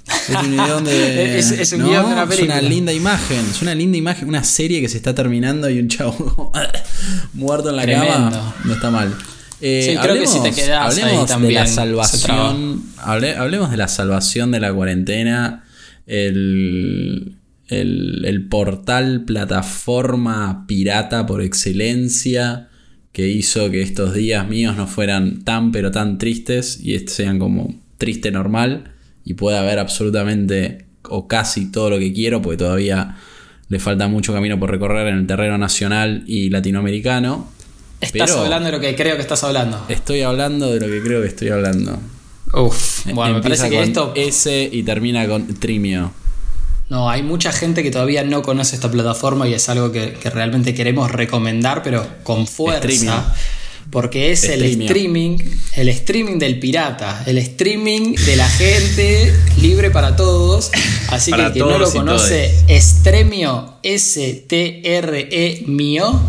Es 0.08 0.36
un 0.42 0.54
ideón 0.54 0.84
de. 0.84 1.38
Es- 1.38 1.50
es 1.50 1.72
un 1.72 1.80
guion 1.88 2.06
de 2.06 2.12
una 2.12 2.22
Es 2.24 2.28
película. 2.28 2.58
una 2.60 2.68
linda 2.68 2.92
imagen. 2.92 3.44
Es 3.50 3.62
una 3.62 3.74
linda 3.74 3.98
imagen. 3.98 4.28
Una 4.28 4.44
serie 4.44 4.80
que 4.80 4.88
se 4.88 4.96
está 4.96 5.14
terminando 5.14 5.68
y 5.70 5.78
un 5.78 5.88
chavo 5.88 6.52
muerto 7.34 7.70
en 7.70 7.76
la 7.76 7.82
Tremendo. 7.82 8.12
cama. 8.14 8.54
No 8.64 8.72
está 8.74 8.90
mal. 8.90 9.14
Eh, 9.60 9.90
Sí, 9.92 9.96
creo 10.02 10.14
que 10.20 10.26
si 10.26 10.40
te 10.42 10.48
ahí 10.62 10.70
hablemos 10.70 11.40
de 11.40 11.52
la 11.52 11.66
salvación. 11.66 12.82
hable- 12.98 13.36
hablemos 13.36 13.70
de 13.70 13.76
la 13.78 13.88
salvación 13.88 14.50
de 14.50 14.60
la 14.60 14.72
cuarentena. 14.72 15.64
El, 16.06 17.36
el, 17.68 18.24
el 18.26 18.48
portal 18.48 19.24
plataforma 19.24 20.66
pirata 20.68 21.26
por 21.26 21.42
excelencia 21.42 22.68
que 23.12 23.28
hizo 23.28 23.70
que 23.70 23.82
estos 23.82 24.14
días 24.14 24.46
míos 24.48 24.76
no 24.76 24.86
fueran 24.86 25.42
tan 25.42 25.72
pero 25.72 25.90
tan 25.90 26.18
tristes 26.18 26.78
y 26.80 26.96
sean 27.08 27.38
como 27.38 27.74
triste 27.98 28.30
normal 28.30 28.92
y 29.26 29.34
pueda 29.34 29.60
ver 29.62 29.78
absolutamente 29.78 30.86
o 31.02 31.28
casi 31.28 31.70
todo 31.70 31.90
lo 31.90 31.98
que 31.98 32.12
quiero 32.14 32.40
porque 32.40 32.56
todavía 32.56 33.16
le 33.68 33.78
falta 33.80 34.08
mucho 34.08 34.32
camino 34.32 34.58
por 34.58 34.70
recorrer 34.70 35.08
en 35.08 35.18
el 35.18 35.26
terreno 35.26 35.58
nacional 35.58 36.22
y 36.26 36.48
latinoamericano. 36.48 37.50
Estás 38.00 38.30
Pero- 38.30 38.40
hablando 38.44 38.66
de 38.66 38.72
lo 38.72 38.80
que 38.80 38.94
creo 38.94 39.16
que 39.16 39.22
estás 39.22 39.42
hablando. 39.44 39.84
Estoy 39.88 40.22
hablando 40.22 40.72
de 40.72 40.80
lo 40.80 40.86
que 40.86 41.02
creo 41.02 41.20
que 41.22 41.28
estoy 41.28 41.48
hablando. 41.48 41.98
Uf, 42.54 43.06
bueno, 43.12 43.34
me 43.34 43.42
parece 43.42 43.68
que 43.68 43.82
esto... 43.82 44.12
S 44.14 44.70
y 44.72 44.82
termina 44.84 45.26
con 45.26 45.46
Trimio. 45.54 46.12
No, 46.88 47.10
hay 47.10 47.24
mucha 47.24 47.50
gente 47.50 47.82
que 47.82 47.90
todavía 47.90 48.22
no 48.22 48.42
conoce 48.42 48.76
esta 48.76 48.88
plataforma 48.88 49.48
y 49.48 49.54
es 49.54 49.68
algo 49.68 49.90
que, 49.90 50.12
que 50.12 50.30
realmente 50.30 50.72
queremos 50.72 51.10
recomendar, 51.10 51.82
pero 51.82 52.06
con 52.22 52.46
fuerza. 52.46 53.34
Porque 53.96 54.30
es 54.30 54.44
el 54.44 54.62
Streaming. 54.62 54.84
streaming, 54.84 55.38
el 55.74 55.88
streaming 55.88 56.38
del 56.38 56.58
pirata, 56.58 57.22
el 57.24 57.38
streaming 57.38 58.12
de 58.12 58.36
la 58.36 58.46
gente 58.46 59.32
libre 59.58 59.90
para 59.90 60.16
todos. 60.16 60.70
Así 61.08 61.30
que 61.30 61.38
Para 61.38 61.50
que 61.54 61.60
no 61.60 61.68
todos 61.68 61.80
lo 61.80 61.92
conoce, 62.00 62.54
Stremio, 62.78 63.78
S-T-R-E 63.82 65.64
Mio, 65.66 66.20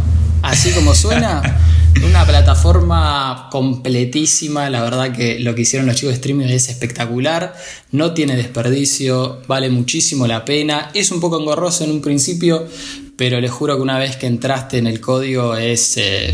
así 0.43 0.71
como 0.71 0.95
suena. 0.95 1.41
Una 2.05 2.25
plataforma 2.25 3.49
completísima, 3.51 4.69
la 4.69 4.81
verdad 4.81 5.11
que 5.11 5.37
lo 5.39 5.53
que 5.53 5.63
hicieron 5.63 5.87
los 5.87 5.97
chicos 5.97 6.11
de 6.11 6.15
streaming 6.15 6.45
es 6.45 6.69
espectacular, 6.69 7.53
no 7.91 8.13
tiene 8.13 8.37
desperdicio, 8.37 9.41
vale 9.45 9.69
muchísimo 9.69 10.25
la 10.25 10.45
pena, 10.45 10.89
es 10.93 11.11
un 11.11 11.19
poco 11.19 11.37
engorroso 11.37 11.83
en 11.83 11.91
un 11.91 11.99
principio, 11.99 12.65
pero 13.17 13.41
les 13.41 13.51
juro 13.51 13.75
que 13.75 13.81
una 13.81 13.97
vez 13.97 14.15
que 14.15 14.27
entraste 14.27 14.77
en 14.77 14.87
el 14.87 15.01
código 15.01 15.57
es, 15.57 15.97
eh, 15.97 16.33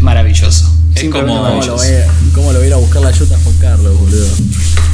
es 0.00 0.04
maravilloso. 0.04 0.72
Es 0.94 1.04
como- 1.10 1.26
¿Cómo 1.44 1.62
lo, 1.62 1.76
voy 1.76 1.86
a, 1.86 2.06
cómo 2.34 2.52
lo 2.52 2.58
voy 2.58 2.64
a 2.64 2.68
ir 2.68 2.72
a 2.72 2.76
buscar 2.76 3.02
la 3.02 3.08
ayuda 3.08 3.38
Juan 3.44 3.56
Carlos, 3.60 3.98
boludo? 3.98 4.26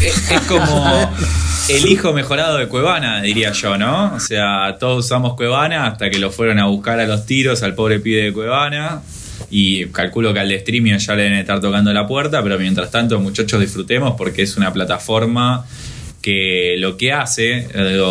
Es, 0.02 0.30
es 0.30 0.40
como 0.42 1.10
el 1.68 1.86
hijo 1.86 2.12
mejorado 2.12 2.58
de 2.58 2.66
Cuevana, 2.68 3.22
diría 3.22 3.52
yo, 3.52 3.78
¿no? 3.78 4.14
O 4.14 4.20
sea, 4.20 4.76
todos 4.78 5.04
usamos 5.06 5.34
Cuevana 5.36 5.86
hasta 5.86 6.10
que 6.10 6.18
lo 6.18 6.30
fueron 6.30 6.58
a 6.58 6.66
buscar 6.66 6.98
a 7.00 7.06
los 7.06 7.24
tiros 7.24 7.62
al 7.62 7.74
pobre 7.74 8.00
pibe 8.00 8.24
de 8.24 8.32
Cuevana. 8.32 9.00
Y 9.48 9.86
calculo 9.86 10.34
que 10.34 10.40
al 10.40 10.48
de 10.48 10.56
streaming 10.56 10.96
ya 10.98 11.14
le 11.14 11.22
deben 11.22 11.38
estar 11.38 11.60
tocando 11.60 11.92
la 11.92 12.06
puerta, 12.06 12.42
pero 12.42 12.58
mientras 12.58 12.90
tanto, 12.90 13.20
muchachos, 13.20 13.60
disfrutemos 13.60 14.14
porque 14.18 14.42
es 14.42 14.56
una 14.56 14.72
plataforma 14.72 15.64
que 16.26 16.74
lo 16.78 16.96
que 16.96 17.12
hace, 17.12 17.68
eh, 17.72 18.02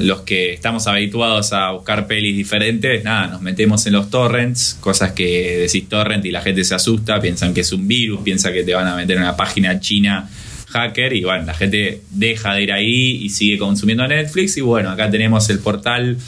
los 0.00 0.20
que 0.20 0.52
estamos 0.52 0.86
habituados 0.86 1.52
a 1.52 1.72
buscar 1.72 2.06
pelis 2.06 2.36
diferentes, 2.36 3.02
nada, 3.02 3.26
nos 3.26 3.42
metemos 3.42 3.84
en 3.88 3.94
los 3.94 4.08
torrents, 4.08 4.78
cosas 4.80 5.10
que 5.10 5.56
decís 5.62 5.88
torrent 5.88 6.24
y 6.24 6.30
la 6.30 6.42
gente 6.42 6.62
se 6.62 6.76
asusta, 6.76 7.20
piensan 7.20 7.52
que 7.52 7.62
es 7.62 7.72
un 7.72 7.88
virus, 7.88 8.20
piensa 8.22 8.52
que 8.52 8.62
te 8.62 8.72
van 8.72 8.86
a 8.86 8.94
meter 8.94 9.16
en 9.16 9.24
una 9.24 9.36
página 9.36 9.80
china 9.80 10.30
hacker 10.68 11.12
y 11.12 11.24
bueno, 11.24 11.44
la 11.44 11.54
gente 11.54 12.02
deja 12.10 12.54
de 12.54 12.62
ir 12.62 12.72
ahí 12.72 13.18
y 13.20 13.30
sigue 13.30 13.58
consumiendo 13.58 14.06
Netflix 14.06 14.56
y 14.58 14.60
bueno, 14.60 14.90
acá 14.90 15.10
tenemos 15.10 15.50
el 15.50 15.58
portal, 15.58 16.18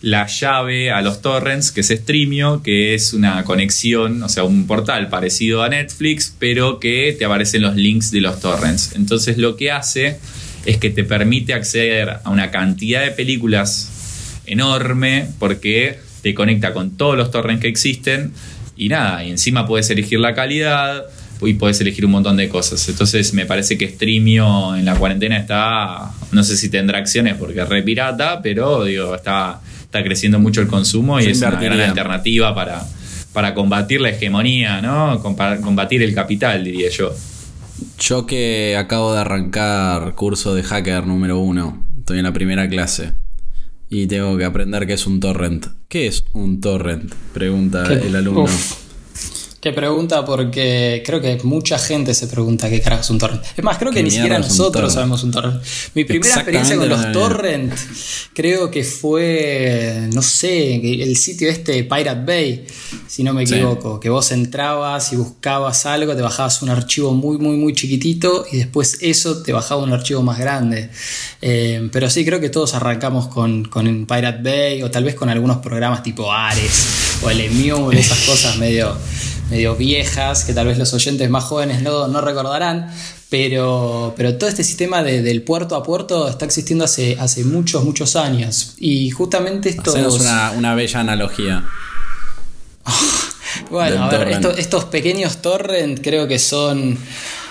la 0.00 0.26
llave 0.26 0.90
a 0.90 1.02
los 1.02 1.22
torrents, 1.22 1.70
que 1.70 1.82
es 1.82 1.88
Streamio, 1.90 2.62
que 2.64 2.94
es 2.94 3.12
una 3.12 3.44
conexión, 3.44 4.24
o 4.24 4.28
sea, 4.28 4.42
un 4.42 4.66
portal 4.66 5.08
parecido 5.08 5.62
a 5.62 5.68
Netflix, 5.68 6.34
pero 6.36 6.80
que 6.80 7.14
te 7.16 7.24
aparecen 7.24 7.62
los 7.62 7.76
links 7.76 8.10
de 8.10 8.22
los 8.22 8.40
torrents. 8.40 8.96
Entonces 8.96 9.38
lo 9.38 9.54
que 9.54 9.70
hace 9.70 10.18
es 10.70 10.78
que 10.78 10.90
te 10.90 11.04
permite 11.04 11.52
acceder 11.52 12.18
a 12.22 12.30
una 12.30 12.50
cantidad 12.50 13.02
de 13.02 13.10
películas 13.10 14.40
enorme 14.46 15.26
porque 15.38 15.98
te 16.22 16.34
conecta 16.34 16.72
con 16.72 16.96
todos 16.96 17.16
los 17.16 17.30
torrents 17.30 17.62
que 17.62 17.68
existen 17.68 18.32
y 18.76 18.88
nada, 18.88 19.24
y 19.24 19.30
encima 19.30 19.66
puedes 19.66 19.90
elegir 19.90 20.20
la 20.20 20.34
calidad 20.34 21.04
y 21.42 21.54
puedes 21.54 21.80
elegir 21.80 22.04
un 22.04 22.12
montón 22.12 22.36
de 22.36 22.48
cosas. 22.48 22.88
Entonces 22.88 23.34
me 23.34 23.46
parece 23.46 23.76
que 23.76 23.88
Streamio 23.88 24.76
en 24.76 24.84
la 24.84 24.94
cuarentena 24.94 25.38
está, 25.38 26.12
no 26.32 26.44
sé 26.44 26.56
si 26.56 26.68
tendrá 26.68 26.98
acciones 26.98 27.34
porque 27.34 27.60
es 27.60 27.68
re 27.68 27.82
pirata, 27.82 28.40
pero 28.42 28.84
digo, 28.84 29.14
está, 29.14 29.60
está 29.82 30.02
creciendo 30.02 30.38
mucho 30.38 30.60
el 30.60 30.68
consumo 30.68 31.20
y 31.20 31.26
es 31.26 31.38
una 31.38 31.60
gran 31.60 31.80
alternativa 31.80 32.54
para, 32.54 32.86
para 33.32 33.54
combatir 33.54 34.00
la 34.00 34.10
hegemonía, 34.10 34.80
¿no? 34.80 35.20
Combatir 35.20 36.02
el 36.02 36.14
capital, 36.14 36.64
diría 36.64 36.90
yo. 36.90 37.14
Yo 38.00 38.26
que 38.26 38.76
acabo 38.78 39.12
de 39.12 39.20
arrancar 39.20 40.14
curso 40.14 40.54
de 40.54 40.62
hacker 40.62 41.06
número 41.06 41.38
uno, 41.38 41.84
estoy 41.98 42.18
en 42.18 42.24
la 42.24 42.32
primera 42.32 42.68
clase 42.68 43.12
y 43.90 44.06
tengo 44.06 44.36
que 44.38 44.44
aprender 44.44 44.86
qué 44.86 44.94
es 44.94 45.06
un 45.06 45.20
torrent. 45.20 45.66
¿Qué 45.88 46.06
es 46.06 46.24
un 46.32 46.60
torrent? 46.60 47.12
Pregunta 47.34 47.84
Qué- 47.86 48.06
el 48.06 48.16
alumno. 48.16 48.44
Uf. 48.44 48.89
Qué 49.60 49.72
pregunta, 49.74 50.24
porque 50.24 51.02
creo 51.04 51.20
que 51.20 51.38
mucha 51.44 51.78
gente 51.78 52.14
se 52.14 52.26
pregunta 52.28 52.70
qué 52.70 52.80
carajo 52.80 53.02
es 53.02 53.10
un 53.10 53.18
torrent. 53.18 53.42
Es 53.54 53.62
más, 53.62 53.76
creo 53.76 53.90
que 53.92 53.98
¿Qué 53.98 54.04
ni 54.04 54.10
siquiera 54.10 54.38
nosotros 54.38 54.90
sabemos 54.94 55.22
un 55.22 55.32
torrent. 55.32 55.62
Mi 55.94 56.04
primera 56.04 56.34
experiencia 56.36 56.76
con 56.78 56.88
los 56.88 57.12
torrent 57.12 57.74
creo 58.32 58.70
que 58.70 58.84
fue, 58.84 60.08
no 60.14 60.22
sé, 60.22 60.76
el 61.02 61.14
sitio 61.14 61.50
este 61.50 61.84
Pirate 61.84 62.24
Bay, 62.24 62.64
si 63.06 63.22
no 63.22 63.34
me 63.34 63.46
Sí. 63.46 63.54
equivoco, 63.56 64.00
que 64.00 64.08
vos 64.08 64.32
entrabas 64.32 65.12
y 65.12 65.16
buscabas 65.16 65.84
algo, 65.84 66.16
te 66.16 66.22
bajabas 66.22 66.62
un 66.62 66.70
archivo 66.70 67.12
muy, 67.12 67.36
muy, 67.36 67.56
muy 67.58 67.74
chiquitito 67.74 68.46
y 68.50 68.56
después 68.56 68.96
eso 69.02 69.42
te 69.42 69.52
bajaba 69.52 69.82
un 69.82 69.92
archivo 69.92 70.22
más 70.22 70.38
grande. 70.38 70.88
Eh, 71.42 71.86
pero 71.92 72.08
sí, 72.08 72.24
creo 72.24 72.40
que 72.40 72.48
todos 72.48 72.72
arrancamos 72.74 73.28
con, 73.28 73.64
con 73.66 74.06
Pirate 74.06 74.42
Bay 74.42 74.82
o 74.82 74.90
tal 74.90 75.04
vez 75.04 75.14
con 75.14 75.28
algunos 75.28 75.58
programas 75.58 76.02
tipo 76.02 76.32
Ares 76.32 77.18
o 77.22 77.28
el 77.28 77.42
Emule, 77.42 78.00
esas 78.00 78.20
cosas 78.20 78.56
medio, 78.56 78.96
medio 79.50 79.74
viejas 79.76 80.44
que 80.44 80.54
tal 80.54 80.66
vez 80.68 80.78
los 80.78 80.92
oyentes 80.94 81.28
más 81.28 81.44
jóvenes 81.44 81.82
no, 81.82 82.08
no 82.08 82.20
recordarán. 82.20 82.90
Pero, 83.28 84.12
pero 84.16 84.36
todo 84.38 84.48
este 84.50 84.64
sistema 84.64 85.02
de- 85.04 85.22
del 85.22 85.42
puerto 85.42 85.76
a 85.76 85.82
puerto 85.84 86.28
está 86.28 86.44
existiendo 86.46 86.84
hace, 86.84 87.16
hace 87.20 87.44
muchos, 87.44 87.84
muchos 87.84 88.16
años. 88.16 88.74
Y 88.78 89.10
justamente 89.10 89.68
estos... 89.68 89.94
Hacenos 89.94 90.18
una, 90.20 90.50
una 90.52 90.74
bella 90.74 91.00
analogía. 91.00 91.64
Bueno, 93.70 94.04
a 94.04 94.08
ver, 94.10 94.28
esto- 94.28 94.56
estos 94.56 94.84
pequeños 94.86 95.38
torrent 95.42 96.00
creo 96.02 96.26
que 96.28 96.38
son. 96.38 96.96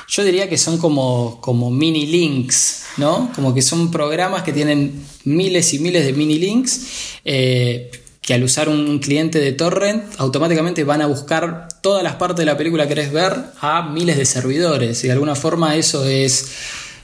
Yo 0.07 0.23
diría 0.23 0.49
que 0.49 0.57
son 0.57 0.77
como, 0.77 1.39
como 1.41 1.69
mini 1.69 2.07
links, 2.07 2.83
¿no? 2.97 3.31
Como 3.35 3.53
que 3.53 3.62
son 3.62 3.91
programas 3.91 4.43
que 4.43 4.51
tienen 4.51 5.01
miles 5.25 5.73
y 5.73 5.79
miles 5.79 6.05
de 6.05 6.13
mini 6.13 6.39
links. 6.39 6.81
eh, 7.25 7.91
que 8.21 8.33
al 8.35 8.43
usar 8.43 8.69
un 8.69 8.99
cliente 8.99 9.39
de 9.39 9.53
torrent 9.53 10.03
automáticamente 10.19 10.83
van 10.83 11.01
a 11.01 11.07
buscar 11.07 11.67
todas 11.81 12.03
las 12.03 12.15
partes 12.15 12.39
de 12.39 12.45
la 12.45 12.57
película 12.57 12.83
que 12.83 12.95
querés 12.95 13.11
ver 13.11 13.33
a 13.61 13.81
miles 13.83 14.17
de 14.17 14.25
servidores. 14.25 15.03
Y 15.03 15.07
de 15.07 15.13
alguna 15.13 15.35
forma 15.35 15.75
eso 15.75 16.05
es 16.05 16.51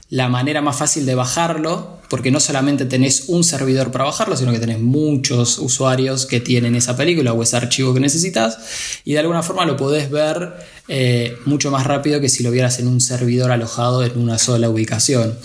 la 0.08 0.28
manera 0.28 0.62
más 0.62 0.76
fácil 0.76 1.04
de 1.04 1.14
bajarlo, 1.14 1.98
porque 2.08 2.30
no 2.30 2.38
solamente 2.38 2.84
tenés 2.84 3.24
un 3.26 3.42
servidor 3.42 3.90
para 3.90 4.04
bajarlo, 4.04 4.36
sino 4.36 4.52
que 4.52 4.60
tenés 4.60 4.78
muchos 4.78 5.58
usuarios 5.58 6.26
que 6.26 6.40
tienen 6.40 6.76
esa 6.76 6.96
película 6.96 7.32
o 7.32 7.42
ese 7.42 7.56
archivo 7.56 7.92
que 7.92 8.00
necesitas, 8.00 8.58
y 9.04 9.14
de 9.14 9.18
alguna 9.18 9.42
forma 9.42 9.66
lo 9.66 9.76
podés 9.76 10.10
ver 10.10 10.54
eh, 10.86 11.36
mucho 11.44 11.72
más 11.72 11.84
rápido 11.86 12.20
que 12.20 12.28
si 12.28 12.44
lo 12.44 12.52
vieras 12.52 12.78
en 12.78 12.86
un 12.86 13.00
servidor 13.00 13.50
alojado 13.50 14.04
en 14.04 14.16
una 14.16 14.38
sola 14.38 14.70
ubicación. 14.70 15.36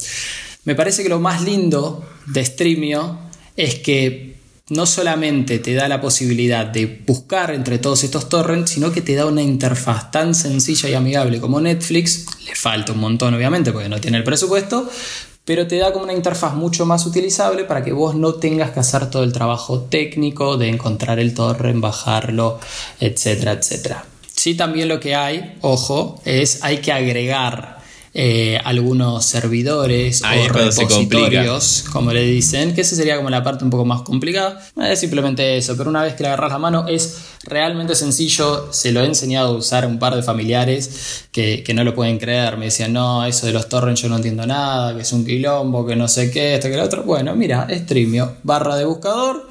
Me 0.63 0.76
parece 0.76 1.02
que 1.02 1.10
lo 1.10 1.20
más 1.20 1.41
lindo 1.41 2.06
de 2.28 2.46
Streamio 2.46 3.17
es 3.58 3.76
que 3.76 4.41
no 4.72 4.86
solamente 4.86 5.60
te 5.60 5.74
da 5.74 5.90
la 5.90 6.00
posibilidad 6.00 6.66
de 6.66 7.04
buscar 7.06 7.52
entre 7.52 7.78
todos 7.78 8.06
estos 8.06 8.30
torrents, 8.30 8.72
sino 8.72 8.94
que 8.94 9.02
te 9.02 9.16
da 9.16 9.26
una 9.26 9.42
interfaz 9.42 10.12
tan 10.12 10.34
sencilla 10.34 10.88
y 10.88 10.94
amigable 10.94 11.42
como 11.42 11.60
Netflix. 11.60 12.26
Le 12.46 12.56
falta 12.56 12.94
un 12.94 13.00
montón, 13.00 13.34
obviamente, 13.34 13.74
porque 13.74 13.90
no 13.90 14.00
tiene 14.00 14.18
el 14.18 14.24
presupuesto, 14.24 14.90
pero 15.44 15.68
te 15.68 15.78
da 15.78 15.92
como 15.92 16.06
una 16.06 16.14
interfaz 16.14 16.54
mucho 16.54 16.86
más 16.86 17.06
utilizable 17.06 17.66
para 17.66 17.84
que 17.84 17.92
vos 17.92 18.16
no 18.16 18.36
tengas 18.36 18.72
que 18.72 18.80
hacer 18.80 19.10
todo 19.10 19.24
el 19.26 19.34
trabajo 19.34 19.82
técnico 19.82 20.56
de 20.56 20.70
encontrar 20.70 21.20
el 21.20 21.34
torrent, 21.34 21.82
bajarlo, 21.82 22.58
etcétera, 23.02 23.52
etcétera. 23.52 24.06
Sí, 24.34 24.56
también 24.56 24.88
lo 24.88 25.02
que 25.02 25.16
hay, 25.16 25.58
ojo, 25.60 26.22
es 26.24 26.64
hay 26.64 26.78
que 26.78 26.94
agregar 26.94 27.81
eh, 28.13 28.60
algunos 28.65 29.26
servidores 29.26 30.21
Ahí 30.24 30.47
o 30.47 30.54
repositorios, 30.54 31.86
como 31.91 32.12
le 32.12 32.24
dicen, 32.24 32.74
que 32.76 32.82
esa 32.82 32.95
sería 32.95 33.15
como 33.15 33.30
la 33.30 33.43
parte 33.43 33.63
un 33.63 33.69
poco 33.69 33.86
más 33.86 34.02
complicada. 34.02 34.62
Es 34.89 35.00
simplemente 35.00 35.58
eso, 35.58 35.78
pero 35.78 35.89
una 35.89 36.04
vez 36.04 36.15
que 36.15 36.24
le 36.24 36.30
agarras 36.30 36.52
la 36.52 36.58
mano 36.58 36.86
es 36.88 37.19
realmente 37.43 37.95
sencillo. 37.95 38.71
Se 38.74 38.91
lo 38.91 39.02
he 39.02 39.06
enseñado 39.06 39.56
a 39.56 39.58
usar 39.58 39.86
a 39.86 39.88
un 39.88 39.97
par 39.97 40.15
de 40.15 40.24
familiares 40.24 41.28
que, 41.32 41.63
que 41.63 41.74
no 41.74 41.84
lo 41.84 41.95
pueden 41.95 42.19
creer. 42.19 42.58
Me 42.58 42.65
decían, 42.65 42.91
no, 42.93 43.26
eso 43.26 43.45
de 43.45 43.54
los 43.54 43.69
torrents 43.69 44.02
yo 44.02 44.10
no 44.10 44.17
entiendo 44.17 44.45
nada, 44.45 44.93
que 44.95 45.04
es 45.04 45.13
un 45.13 45.26
quilombo, 45.26 45.86
que 45.86 45.95
no 45.95 46.08
sé 46.08 46.32
qué, 46.32 46.56
esto 46.56 46.69
que 46.69 46.78
lo 46.78 46.84
otro. 46.84 47.04
Bueno, 47.04 47.36
mira, 47.36 47.67
Streamio, 47.69 48.38
barra 48.43 48.76
de 48.76 48.86
buscador, 48.86 49.47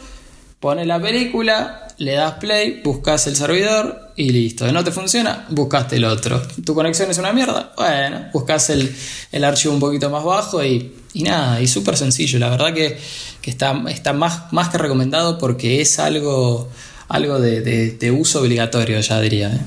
Pones 0.60 0.86
la 0.86 1.00
película, 1.00 1.88
le 2.00 2.12
das 2.12 2.34
play, 2.40 2.80
buscas 2.82 3.26
el 3.26 3.36
servidor 3.36 4.12
y 4.16 4.30
listo. 4.30 4.70
¿No 4.72 4.82
te 4.82 4.90
funciona? 4.90 5.44
Buscaste 5.50 5.96
el 5.96 6.04
otro. 6.04 6.40
¿Tu 6.64 6.74
conexión 6.74 7.10
es 7.10 7.18
una 7.18 7.32
mierda? 7.32 7.72
Bueno, 7.76 8.26
buscas 8.32 8.70
el, 8.70 8.94
el 9.32 9.44
archivo 9.44 9.74
un 9.74 9.80
poquito 9.80 10.08
más 10.08 10.24
bajo 10.24 10.64
y, 10.64 10.94
y 11.12 11.22
nada, 11.24 11.60
y 11.60 11.66
súper 11.68 11.96
sencillo. 11.98 12.38
La 12.38 12.48
verdad 12.48 12.72
que, 12.72 12.98
que 13.42 13.50
está, 13.50 13.78
está 13.88 14.14
más, 14.14 14.50
más 14.52 14.70
que 14.70 14.78
recomendado 14.78 15.36
porque 15.38 15.82
es 15.82 15.98
algo, 15.98 16.70
algo 17.08 17.38
de, 17.38 17.60
de- 17.60 17.90
de 17.92 18.10
uso 18.10 18.40
obligatorio, 18.40 18.98
ya 19.00 19.20
diría. 19.20 19.52
¿eh? 19.52 19.60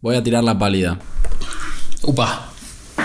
Voy 0.00 0.16
a 0.16 0.22
tirar 0.22 0.42
la 0.42 0.58
pálida. 0.58 0.98
Upa, 2.02 2.50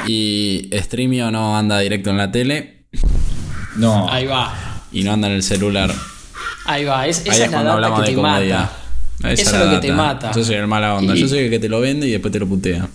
Y 0.08 0.70
Streamio 0.74 1.32
no 1.32 1.58
anda 1.58 1.80
directo 1.80 2.12
en 2.12 2.18
la 2.18 2.32
tele 2.32 2.86
No. 3.76 4.10
ahí 4.10 4.26
va. 4.26 4.54
y 4.94 5.04
no 5.04 5.12
anda 5.12 5.28
en 5.28 5.34
el 5.34 5.44
celular. 5.44 5.94
Ahí 6.66 6.86
va. 6.86 7.08
Es, 7.08 7.20
esa 7.26 7.32
Ahí 7.34 7.42
es, 7.44 7.52
la 7.52 7.74
hablamos 7.74 8.02
que 8.04 8.10
de 8.12 8.16
te 8.16 8.22
mata. 8.22 8.72
Esa 9.24 9.32
Eso 9.42 9.56
es 9.58 9.66
lo 9.66 9.72
que 9.72 9.88
te 9.88 9.94
mata. 9.94 10.32
Yo 10.34 10.44
soy 10.44 10.56
el 10.56 10.68
mala 10.68 10.96
onda. 10.96 11.16
Y- 11.16 11.22
Yo 11.22 11.28
soy 11.28 11.40
el 11.40 11.50
que 11.50 11.60
te 11.60 11.70
lo 11.70 11.80
vende 11.80 12.08
y 12.08 12.12
después 12.12 12.32
te 12.32 12.40
lo 12.40 12.48
putea. 12.48 12.88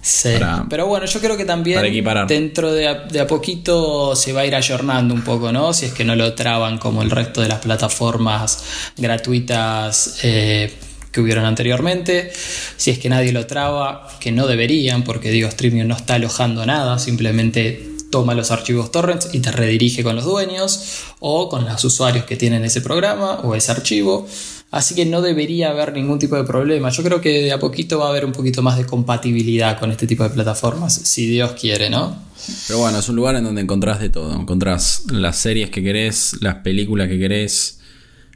Sí, 0.00 0.30
para- 0.38 0.64
pero 0.70 0.86
bueno, 0.86 1.06
yo 1.06 1.20
creo 1.20 1.36
que 1.36 1.44
también 1.44 1.80
dentro 2.28 2.72
de 2.72 2.86
a, 2.86 2.94
de 2.94 3.18
a 3.20 3.26
poquito 3.26 4.14
se 4.14 4.32
va 4.32 4.42
a 4.42 4.46
ir 4.46 4.54
ayornando 4.54 5.12
un 5.12 5.22
poco, 5.22 5.50
¿no? 5.52 5.72
Si 5.72 5.86
es 5.86 5.92
que 5.92 6.04
no 6.04 6.14
lo 6.14 6.34
traban 6.34 6.78
como 6.78 7.02
el 7.02 7.10
resto 7.10 7.40
de 7.40 7.48
las 7.48 7.58
plataformas 7.58 8.62
gratuitas 8.96 10.20
eh, 10.22 10.72
que 11.10 11.20
hubieron 11.20 11.44
anteriormente. 11.44 12.30
Si 12.76 12.90
es 12.92 12.98
que 13.00 13.08
nadie 13.08 13.32
lo 13.32 13.46
traba, 13.46 14.08
que 14.20 14.30
no 14.30 14.46
deberían, 14.46 15.02
porque 15.02 15.30
digo, 15.30 15.50
Streamio 15.50 15.84
no 15.84 15.96
está 15.96 16.14
alojando 16.14 16.64
nada, 16.64 16.98
simplemente 17.00 17.87
toma 18.10 18.34
los 18.34 18.50
archivos 18.50 18.90
torrents 18.90 19.28
y 19.32 19.40
te 19.40 19.52
redirige 19.52 20.02
con 20.02 20.16
los 20.16 20.24
dueños 20.24 21.04
o 21.20 21.48
con 21.48 21.64
los 21.64 21.84
usuarios 21.84 22.24
que 22.24 22.36
tienen 22.36 22.64
ese 22.64 22.80
programa 22.80 23.40
o 23.40 23.54
ese 23.54 23.72
archivo. 23.72 24.26
Así 24.70 24.94
que 24.94 25.06
no 25.06 25.22
debería 25.22 25.70
haber 25.70 25.94
ningún 25.94 26.18
tipo 26.18 26.36
de 26.36 26.44
problema. 26.44 26.90
Yo 26.90 27.02
creo 27.02 27.20
que 27.20 27.42
de 27.42 27.52
a 27.52 27.58
poquito 27.58 27.98
va 27.98 28.06
a 28.06 28.10
haber 28.10 28.26
un 28.26 28.32
poquito 28.32 28.62
más 28.62 28.76
de 28.76 28.84
compatibilidad 28.84 29.78
con 29.78 29.90
este 29.90 30.06
tipo 30.06 30.24
de 30.24 30.30
plataformas, 30.30 30.94
si 30.94 31.26
Dios 31.26 31.52
quiere, 31.52 31.88
¿no? 31.88 32.18
Pero 32.66 32.80
bueno, 32.80 32.98
es 32.98 33.08
un 33.08 33.16
lugar 33.16 33.36
en 33.36 33.44
donde 33.44 33.62
encontrás 33.62 33.98
de 33.98 34.10
todo. 34.10 34.34
Encontrás 34.38 35.04
las 35.10 35.38
series 35.38 35.70
que 35.70 35.82
querés, 35.82 36.36
las 36.40 36.56
películas 36.56 37.08
que 37.08 37.18
querés, 37.18 37.80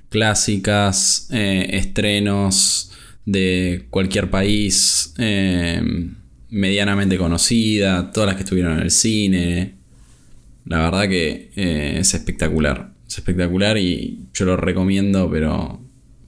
clásicas, 0.08 1.28
eh, 1.30 1.68
estrenos 1.72 2.90
de 3.26 3.86
cualquier 3.90 4.30
país, 4.30 5.12
eh, 5.18 5.82
medianamente 6.52 7.16
conocida, 7.16 8.12
todas 8.12 8.28
las 8.28 8.36
que 8.36 8.42
estuvieron 8.42 8.74
en 8.74 8.82
el 8.84 8.90
cine. 8.90 9.74
La 10.66 10.78
verdad 10.82 11.08
que 11.08 11.50
eh, 11.56 11.96
es 11.98 12.14
espectacular. 12.14 12.92
Es 13.08 13.18
espectacular 13.18 13.78
y 13.78 14.26
yo 14.32 14.44
lo 14.44 14.56
recomiendo, 14.56 15.30
pero 15.30 15.81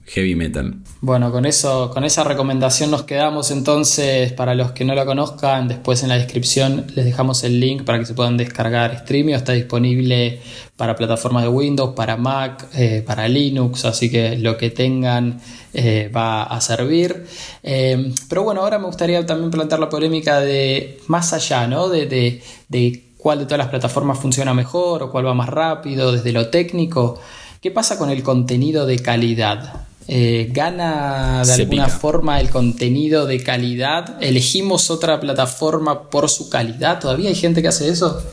heavy 0.07 0.35
metal. 0.35 0.75
Bueno, 1.01 1.31
con 1.31 1.45
eso, 1.45 1.89
con 1.91 2.03
esa 2.03 2.23
recomendación 2.23 2.91
nos 2.91 3.03
quedamos 3.03 3.51
entonces. 3.51 4.31
Para 4.33 4.55
los 4.55 4.71
que 4.71 4.85
no 4.85 4.95
la 4.95 5.05
conozcan, 5.05 5.67
después 5.67 6.03
en 6.03 6.09
la 6.09 6.15
descripción 6.15 6.85
les 6.95 7.05
dejamos 7.05 7.43
el 7.43 7.59
link 7.59 7.83
para 7.83 7.99
que 7.99 8.05
se 8.05 8.13
puedan 8.13 8.37
descargar 8.37 8.99
Streamio. 8.99 9.35
Está 9.35 9.53
disponible 9.53 10.39
para 10.75 10.95
plataformas 10.95 11.43
de 11.43 11.49
Windows, 11.49 11.93
para 11.95 12.17
Mac, 12.17 12.67
eh, 12.75 13.03
para 13.05 13.27
Linux, 13.27 13.85
así 13.85 14.09
que 14.09 14.37
lo 14.37 14.57
que 14.57 14.69
tengan 14.69 15.39
eh, 15.73 16.11
va 16.15 16.43
a 16.43 16.61
servir. 16.61 17.25
Eh, 17.63 18.13
pero 18.29 18.43
bueno, 18.43 18.61
ahora 18.61 18.77
me 18.79 18.85
gustaría 18.85 19.25
también 19.25 19.51
plantear 19.51 19.79
la 19.79 19.89
polémica 19.89 20.39
de 20.39 20.99
más 21.07 21.33
allá, 21.33 21.67
¿no? 21.67 21.89
De, 21.89 22.05
de, 22.05 22.41
de 22.67 23.03
cuál 23.17 23.39
de 23.39 23.45
todas 23.45 23.59
las 23.59 23.69
plataformas 23.69 24.19
funciona 24.19 24.53
mejor 24.53 25.03
o 25.03 25.11
cuál 25.11 25.25
va 25.25 25.33
más 25.33 25.49
rápido, 25.49 26.11
desde 26.11 26.31
lo 26.31 26.49
técnico. 26.49 27.19
¿Qué 27.61 27.71
pasa 27.71 27.97
con 27.97 28.11
el 28.11 28.21
contenido 28.21 28.85
de 28.85 28.99
calidad? 28.99 29.87
Eh, 30.07 30.49
¿Gana 30.51 31.39
de 31.39 31.45
Se 31.45 31.61
alguna 31.63 31.85
pica. 31.85 31.97
forma 31.97 32.39
el 32.39 32.49
contenido 32.49 33.25
de 33.25 33.41
calidad? 33.41 34.17
¿Elegimos 34.21 34.91
otra 34.91 35.19
plataforma 35.19 36.09
por 36.09 36.29
su 36.29 36.49
calidad? 36.49 36.99
¿Todavía 36.99 37.29
hay 37.29 37.35
gente 37.35 37.61
que 37.61 37.69
hace 37.69 37.89
eso? 37.89 38.23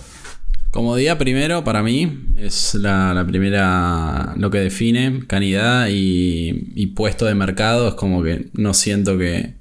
Comodidad 0.70 1.18
primero 1.18 1.64
para 1.64 1.82
mí 1.82 2.26
es 2.38 2.74
la, 2.74 3.12
la 3.12 3.26
primera 3.26 4.32
lo 4.38 4.50
que 4.50 4.58
define 4.58 5.22
calidad 5.26 5.88
y, 5.90 6.72
y 6.74 6.86
puesto 6.88 7.26
de 7.26 7.34
mercado 7.34 7.88
es 7.88 7.94
como 7.94 8.22
que 8.22 8.48
no 8.54 8.72
siento 8.72 9.18
que 9.18 9.54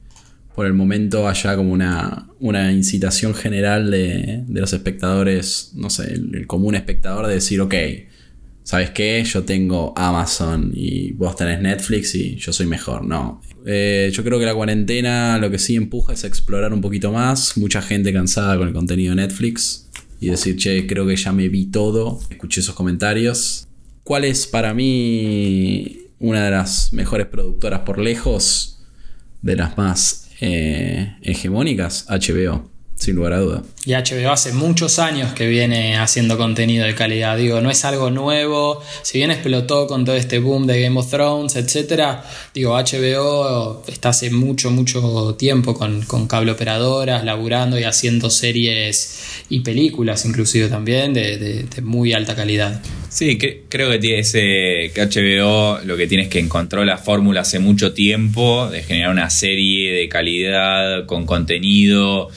por 0.56 0.65
el 0.65 0.74
momento 0.74 1.28
haya 1.28 1.56
como 1.58 1.74
una, 1.74 2.28
una 2.39 2.71
incitación 2.71 3.34
general 3.34 3.91
de, 3.91 4.43
de 4.47 4.62
los 4.62 4.71
espectadores, 4.74 5.71
no 5.76 5.89
sé, 5.89 6.13
el, 6.13 6.34
el 6.36 6.47
común 6.47 6.76
espectador 6.76 7.28
de 7.28 7.36
decir, 7.36 7.60
ok, 7.62 7.74
¿sabes 8.71 8.91
qué? 8.91 9.21
Yo 9.25 9.43
tengo 9.43 9.93
Amazon 9.97 10.71
y 10.73 11.12
vos 11.12 11.36
tenés 11.36 11.60
Netflix 11.60 12.15
y 12.15 12.38
yo 12.38 12.53
soy 12.53 12.67
mejor. 12.67 13.03
No. 13.03 13.41
Eh, 13.65 14.10
yo 14.13 14.23
creo 14.23 14.39
que 14.39 14.45
la 14.45 14.55
cuarentena 14.55 15.38
lo 15.39 15.51
que 15.51 15.60
sí 15.60 15.75
empuja 15.75 16.13
es 16.13 16.23
explorar 16.23 16.71
un 16.71 16.79
poquito 16.79 17.12
más. 17.12 17.57
Mucha 17.57 17.81
gente 17.81 18.13
cansada 18.13 18.57
con 18.57 18.69
el 18.69 18.73
contenido 18.73 19.13
de 19.13 19.23
Netflix 19.23 19.89
y 20.21 20.27
decir, 20.27 20.55
che, 20.55 20.88
creo 20.88 21.05
que 21.05 21.17
ya 21.17 21.34
me 21.34 21.49
vi 21.49 21.65
todo. 21.65 22.21
Escuché 22.29 22.62
esos 22.62 22.73
comentarios. 22.73 23.67
¿Cuál 24.05 24.23
es 24.23 24.47
para 24.47 24.73
mí 24.73 26.03
una 26.19 26.45
de 26.45 26.51
las 26.51 26.93
mejores 26.93 27.27
productoras 27.27 27.81
por 27.81 27.99
lejos? 27.99 28.79
De 29.41 29.57
las 29.57 29.77
más 29.77 30.29
eh, 30.39 31.17
hegemónicas, 31.23 32.05
HBO, 32.07 32.71
sin 33.02 33.16
lugar 33.16 33.34
a 33.34 33.40
duda. 33.40 33.64
Y 33.84 33.94
HBO 33.94 34.30
hace 34.32 34.54
muchos 34.54 35.00
años 35.00 35.34
que 35.34 35.48
viene 35.48 35.98
haciendo 35.98 36.38
contenido 36.38 36.86
de 36.86 36.94
calidad. 36.94 37.36
Digo, 37.36 37.60
no 37.60 37.72
es 37.72 37.84
algo 37.84 38.12
nuevo. 38.12 38.80
Si 39.02 39.18
bien 39.18 39.32
explotó 39.32 39.88
con 39.88 40.06
todo 40.06 40.16
este 40.16 40.38
boom 40.38 40.68
de 40.68 40.80
Game 40.84 41.00
of 41.00 41.10
Thrones, 41.10 41.56
etcétera, 41.56 42.24
digo, 42.54 42.76
HBO 42.78 43.84
está 43.88 44.10
hace 44.10 44.30
mucho, 44.30 44.70
mucho 44.70 45.36
tiempo 45.40 45.74
con, 45.74 46.04
con 46.04 46.28
cable 46.28 46.52
operadoras, 46.52 47.26
laburando 47.26 47.80
y 47.80 47.86
haciendo 47.86 48.30
series 48.30 49.44
y 49.50 49.62
películas, 49.62 50.24
inclusive 50.26 50.68
también, 50.68 51.14
de, 51.16 51.38
de- 51.40 51.64
de 51.64 51.82
muy 51.82 52.14
alta 52.14 52.36
calidad. 52.36 52.84
Sí, 53.10 53.40
que- 53.40 53.64
creo 53.68 53.90
que 53.90 53.98
tiene 53.98 54.20
ese 54.20 54.92
que 54.94 55.02
HBO 55.02 55.80
lo 55.86 55.98
que 55.98 56.06
tiene 56.06 56.26
es 56.26 56.30
que 56.30 56.38
encontró 56.40 56.86
la 56.86 57.00
fórmula 57.00 57.42
hace 57.42 57.58
mucho 57.58 57.94
tiempo 57.94 58.70
de 58.70 58.84
generar 58.84 59.10
una 59.12 59.32
serie 59.32 59.92
de 59.92 60.08
calidad 60.08 61.08
con 61.08 61.26
contenido 61.26 62.30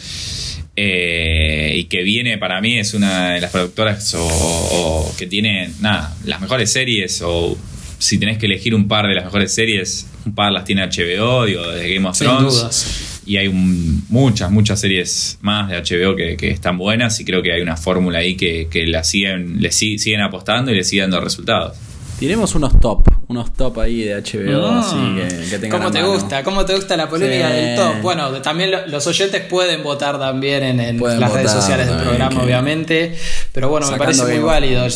eh, 0.76 1.72
y 1.76 1.84
que 1.84 2.02
viene 2.02 2.36
para 2.38 2.60
mí 2.60 2.78
es 2.78 2.94
una 2.94 3.30
de 3.34 3.40
las 3.40 3.50
productoras 3.50 4.14
o, 4.14 4.24
o 4.26 5.14
que 5.16 5.26
tiene 5.26 5.70
nada 5.80 6.14
las 6.24 6.40
mejores 6.40 6.72
series 6.72 7.22
o 7.24 7.56
si 7.98 8.18
tenés 8.18 8.38
que 8.38 8.46
elegir 8.46 8.74
un 8.74 8.86
par 8.88 9.06
de 9.08 9.14
las 9.14 9.24
mejores 9.24 9.54
series, 9.54 10.06
un 10.26 10.34
par 10.34 10.52
las 10.52 10.64
tiene 10.64 10.82
HBO, 10.86 11.46
digo, 11.46 11.66
desde 11.70 11.94
Game 11.94 12.06
of 12.08 12.16
Sin 12.18 12.26
Thrones. 12.26 12.54
dudas. 12.54 13.20
Y 13.24 13.36
hay 13.38 13.46
un- 13.48 14.04
muchas, 14.10 14.50
muchas 14.50 14.78
series 14.80 15.38
más 15.40 15.70
de 15.70 15.76
HBO 15.78 16.14
que, 16.14 16.36
que 16.36 16.50
están 16.50 16.76
buenas 16.76 17.18
y 17.20 17.24
creo 17.24 17.40
que 17.42 17.52
hay 17.52 17.62
una 17.62 17.76
fórmula 17.78 18.18
ahí 18.18 18.36
que, 18.36 18.68
que 18.70 18.86
la 18.86 19.04
siguen, 19.04 19.62
le 19.62 19.70
si- 19.72 19.98
siguen 19.98 20.20
apostando 20.20 20.70
y 20.72 20.74
le 20.74 20.84
siguen 20.84 21.10
dando 21.10 21.24
resultados. 21.24 21.78
Tiremos 22.18 22.54
unos 22.54 22.78
top, 22.80 23.02
unos 23.28 23.52
top 23.52 23.80
ahí 23.80 24.02
de 24.02 24.14
HBO, 24.14 24.70
Mm. 24.72 24.78
así 24.78 24.96
que, 25.16 25.50
que 25.50 25.58
tengan 25.58 25.78
¿Cómo 25.80 25.88
a 25.88 25.92
te 25.92 26.00
mano. 26.00 26.12
gusta? 26.14 26.44
¿Cómo 26.44 26.64
te 26.64 26.74
gusta 26.74 26.96
la 26.96 27.08
polémica 27.08 27.48
Sí. 27.48 27.54
del 27.56 27.76
top? 27.76 28.00
Bueno, 28.02 28.30
también 28.40 28.70
lo- 28.70 28.86
los 28.86 29.06
oyentes 29.06 29.42
pueden 29.42 29.82
votar 29.82 30.18
también 30.18 30.62
en, 30.80 31.00
las 31.00 31.32
redes 31.32 31.50
sociales 31.50 31.88
del 31.88 31.96
programa, 31.98 32.30
que- 32.38 32.44
obviamente. 32.44 33.16
Pero 33.52 33.68
bueno, 33.68 33.90
me 33.90 33.96
parece 33.98 34.22
muy 34.24 34.38
válido. 34.38 34.86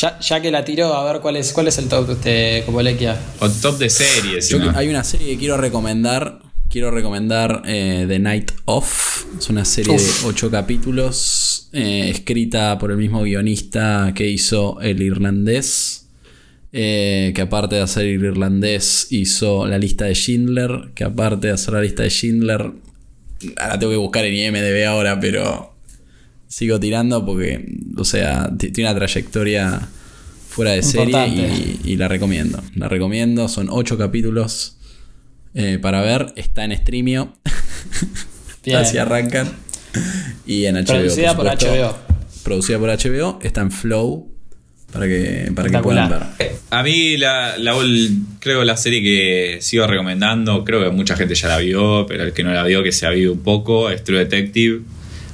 Ya, 0.00 0.18
ya 0.20 0.40
que 0.40 0.50
la 0.50 0.64
tiró, 0.64 0.94
a 0.94 1.12
ver 1.12 1.20
cuál 1.20 1.36
es, 1.36 1.52
cuál 1.52 1.66
es 1.68 1.76
el 1.78 1.88
top 1.88 2.06
de 2.06 2.12
usted, 2.12 2.64
Copolequia. 2.66 3.18
O 3.40 3.48
top 3.48 3.78
de 3.78 3.90
series. 3.90 4.48
Yo 4.48 4.58
hay 4.74 4.88
una 4.88 5.02
serie 5.04 5.26
que 5.32 5.38
quiero 5.38 5.56
recomendar. 5.56 6.40
Quiero 6.70 6.90
recomendar 6.90 7.62
eh, 7.66 8.06
The 8.08 8.18
Night 8.18 8.52
Off. 8.64 9.24
Es 9.38 9.50
una 9.50 9.64
serie 9.64 9.94
Uf. 9.94 10.22
de 10.22 10.28
8 10.28 10.50
capítulos. 10.50 11.68
eh, 11.74 12.10
escrita 12.10 12.78
por 12.78 12.90
el 12.90 12.98
mismo 12.98 13.22
guionista 13.22 14.12
que 14.14 14.26
hizo 14.28 14.78
El 14.82 15.00
Irlandés. 15.02 16.01
Eh, 16.72 17.32
que 17.34 17.40
aparte 17.42 17.76
de 17.76 17.82
hacer 17.82 18.06
Irlandés 18.06 19.08
hizo 19.10 19.66
La 19.66 19.78
lista 19.78 20.06
de 20.06 20.14
Schindler. 20.14 20.90
Que 20.94 21.04
aparte 21.04 21.48
de 21.48 21.52
hacer 21.52 21.74
la 21.74 21.82
lista 21.82 22.02
de 22.02 22.10
Schindler. 22.10 22.72
Ahora 23.58 23.78
tengo 23.78 23.92
que 23.92 23.98
buscar 23.98 24.24
en 24.24 24.34
IMDB 24.34 24.86
ahora, 24.86 25.18
pero 25.20 25.74
sigo 26.46 26.78
tirando 26.78 27.24
porque, 27.24 27.78
o 27.96 28.04
sea, 28.04 28.50
tiene 28.56 28.82
una 28.82 28.94
trayectoria 28.94 29.88
fuera 30.48 30.72
de 30.72 30.82
serie 30.82 31.28
y, 31.28 31.80
y 31.84 31.96
la 31.96 32.08
recomiendo. 32.08 32.62
La 32.74 32.88
recomiendo, 32.88 33.48
son 33.48 33.68
8 33.70 33.98
capítulos 33.98 34.76
eh, 35.54 35.78
para 35.80 36.00
ver, 36.00 36.32
está 36.36 36.64
en 36.64 36.74
Streamio, 36.76 37.34
así 38.74 38.98
arrancan. 38.98 39.50
Y 40.46 40.64
en 40.64 40.76
HBO. 40.76 40.86
Producida 40.86 41.36
por 41.36 41.50
supuesto. 41.50 41.66
HBO. 41.66 41.98
Producida 42.42 42.78
por 42.78 42.88
HBO, 42.88 43.38
está 43.42 43.60
en 43.60 43.70
Flow 43.70 44.31
para 44.92 45.06
que, 45.06 45.50
para 45.54 45.68
que 45.70 45.78
puedan 45.78 46.08
ver. 46.10 46.52
A 46.70 46.82
mí, 46.82 47.16
la, 47.16 47.56
la 47.58 47.74
ul- 47.74 48.24
creo 48.38 48.62
la 48.64 48.76
serie 48.76 49.02
que 49.02 49.58
sigo 49.60 49.86
recomendando, 49.86 50.64
creo 50.64 50.82
que 50.84 50.90
mucha 50.90 51.16
gente 51.16 51.34
ya 51.34 51.48
la 51.48 51.58
vio, 51.58 52.06
pero 52.06 52.24
el 52.24 52.32
que 52.32 52.42
no 52.44 52.52
la 52.52 52.62
vio, 52.64 52.82
que 52.82 52.92
se 52.92 53.06
ha 53.06 53.10
visto 53.10 53.32
un 53.32 53.42
poco, 53.42 53.90
es 53.90 54.04
True 54.04 54.18
Detective. 54.20 54.80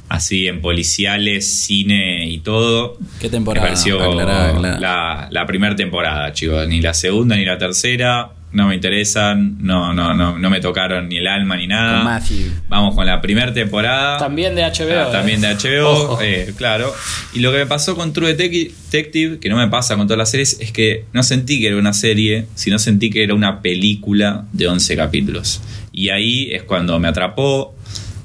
Así 0.09 0.47
en 0.47 0.59
policiales, 0.61 1.45
cine 1.47 2.27
y 2.27 2.39
todo. 2.39 2.97
¿Qué 3.19 3.29
temporada? 3.29 3.63
Me 3.67 3.69
pareció 3.73 4.01
Aclará, 4.03 4.49
aclará. 4.49 4.79
la, 4.79 5.27
la 5.29 5.45
primera 5.45 5.75
temporada, 5.75 6.33
chicos. 6.33 6.67
Ni 6.67 6.81
la 6.81 6.95
segunda 6.95 7.35
ni 7.35 7.45
la 7.45 7.59
tercera. 7.59 8.31
No 8.51 8.67
me 8.67 8.75
interesan. 8.75 9.57
No, 9.59 9.93
no, 9.93 10.13
no, 10.13 10.39
no 10.39 10.49
me 10.49 10.59
tocaron 10.59 11.07
ni 11.07 11.17
el 11.17 11.27
alma 11.27 11.55
ni 11.55 11.67
nada. 11.67 11.97
Con 11.97 12.03
Matthew. 12.05 12.51
Vamos 12.67 12.95
con 12.95 13.05
la 13.05 13.21
primera 13.21 13.53
temporada. 13.53 14.17
También 14.17 14.55
de 14.55 14.63
HBO. 14.63 15.07
Ah, 15.07 15.11
también 15.11 15.41
de 15.41 15.51
eh. 15.51 15.55
HBO, 15.55 16.19
eh, 16.21 16.53
claro. 16.57 16.93
Y 17.33 17.39
lo 17.41 17.51
que 17.51 17.59
me 17.59 17.65
pasó 17.67 17.95
con 17.95 18.11
True 18.11 18.35
Detec- 18.35 18.71
Detective, 18.91 19.39
que 19.39 19.49
no 19.49 19.57
me 19.57 19.67
pasa 19.67 19.95
con 19.95 20.07
todas 20.07 20.17
las 20.17 20.31
series, 20.31 20.59
es 20.59 20.71
que 20.71 21.05
no 21.13 21.21
sentí 21.21 21.59
que 21.59 21.67
era 21.67 21.77
una 21.77 21.93
serie, 21.93 22.45
sino 22.55 22.79
sentí 22.79 23.09
que 23.11 23.23
era 23.23 23.35
una 23.35 23.61
película 23.61 24.45
de 24.51 24.67
11 24.67 24.95
capítulos. 24.95 25.61
Y 25.91 26.09
ahí 26.09 26.49
es 26.51 26.63
cuando 26.63 26.97
me 26.99 27.07
atrapó, 27.07 27.75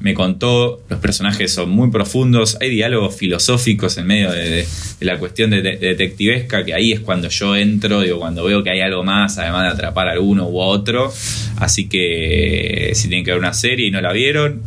me 0.05 0.13
contó, 0.13 0.83
los 0.91 0.99
personajes 1.01 1.51
son 1.51 1.71
muy 1.71 1.91
profundos, 1.91 2.59
hay 2.61 2.69
diálogos 2.69 3.17
filosóficos 3.17 3.97
en 3.97 4.07
medio 4.07 4.31
de, 4.31 4.67
la 5.01 5.19
cuestión 5.19 5.49
de- 5.49 5.63
detectivesca, 5.63 6.63
que 6.63 6.75
ahí 6.75 6.93
es 6.93 7.01
cuando 7.01 7.31
yo 7.31 7.57
entro, 7.57 8.03
digo, 8.03 8.19
cuando 8.19 8.45
veo 8.45 8.63
que 8.63 8.69
hay 8.69 8.83
algo 8.83 9.03
más, 9.03 9.39
además 9.39 9.63
de 9.63 9.69
atrapar 9.71 10.11
a 10.11 10.21
uno 10.21 10.47
u 10.47 10.61
otro. 10.61 11.11
Así 11.57 11.89
que 11.89 12.91
si 12.93 13.09
tienen 13.09 13.25
que 13.25 13.31
ver 13.31 13.41
una 13.41 13.55
serie 13.55 13.87
y 13.87 13.91
no 13.91 14.03
la 14.03 14.13
vieron, 14.13 14.61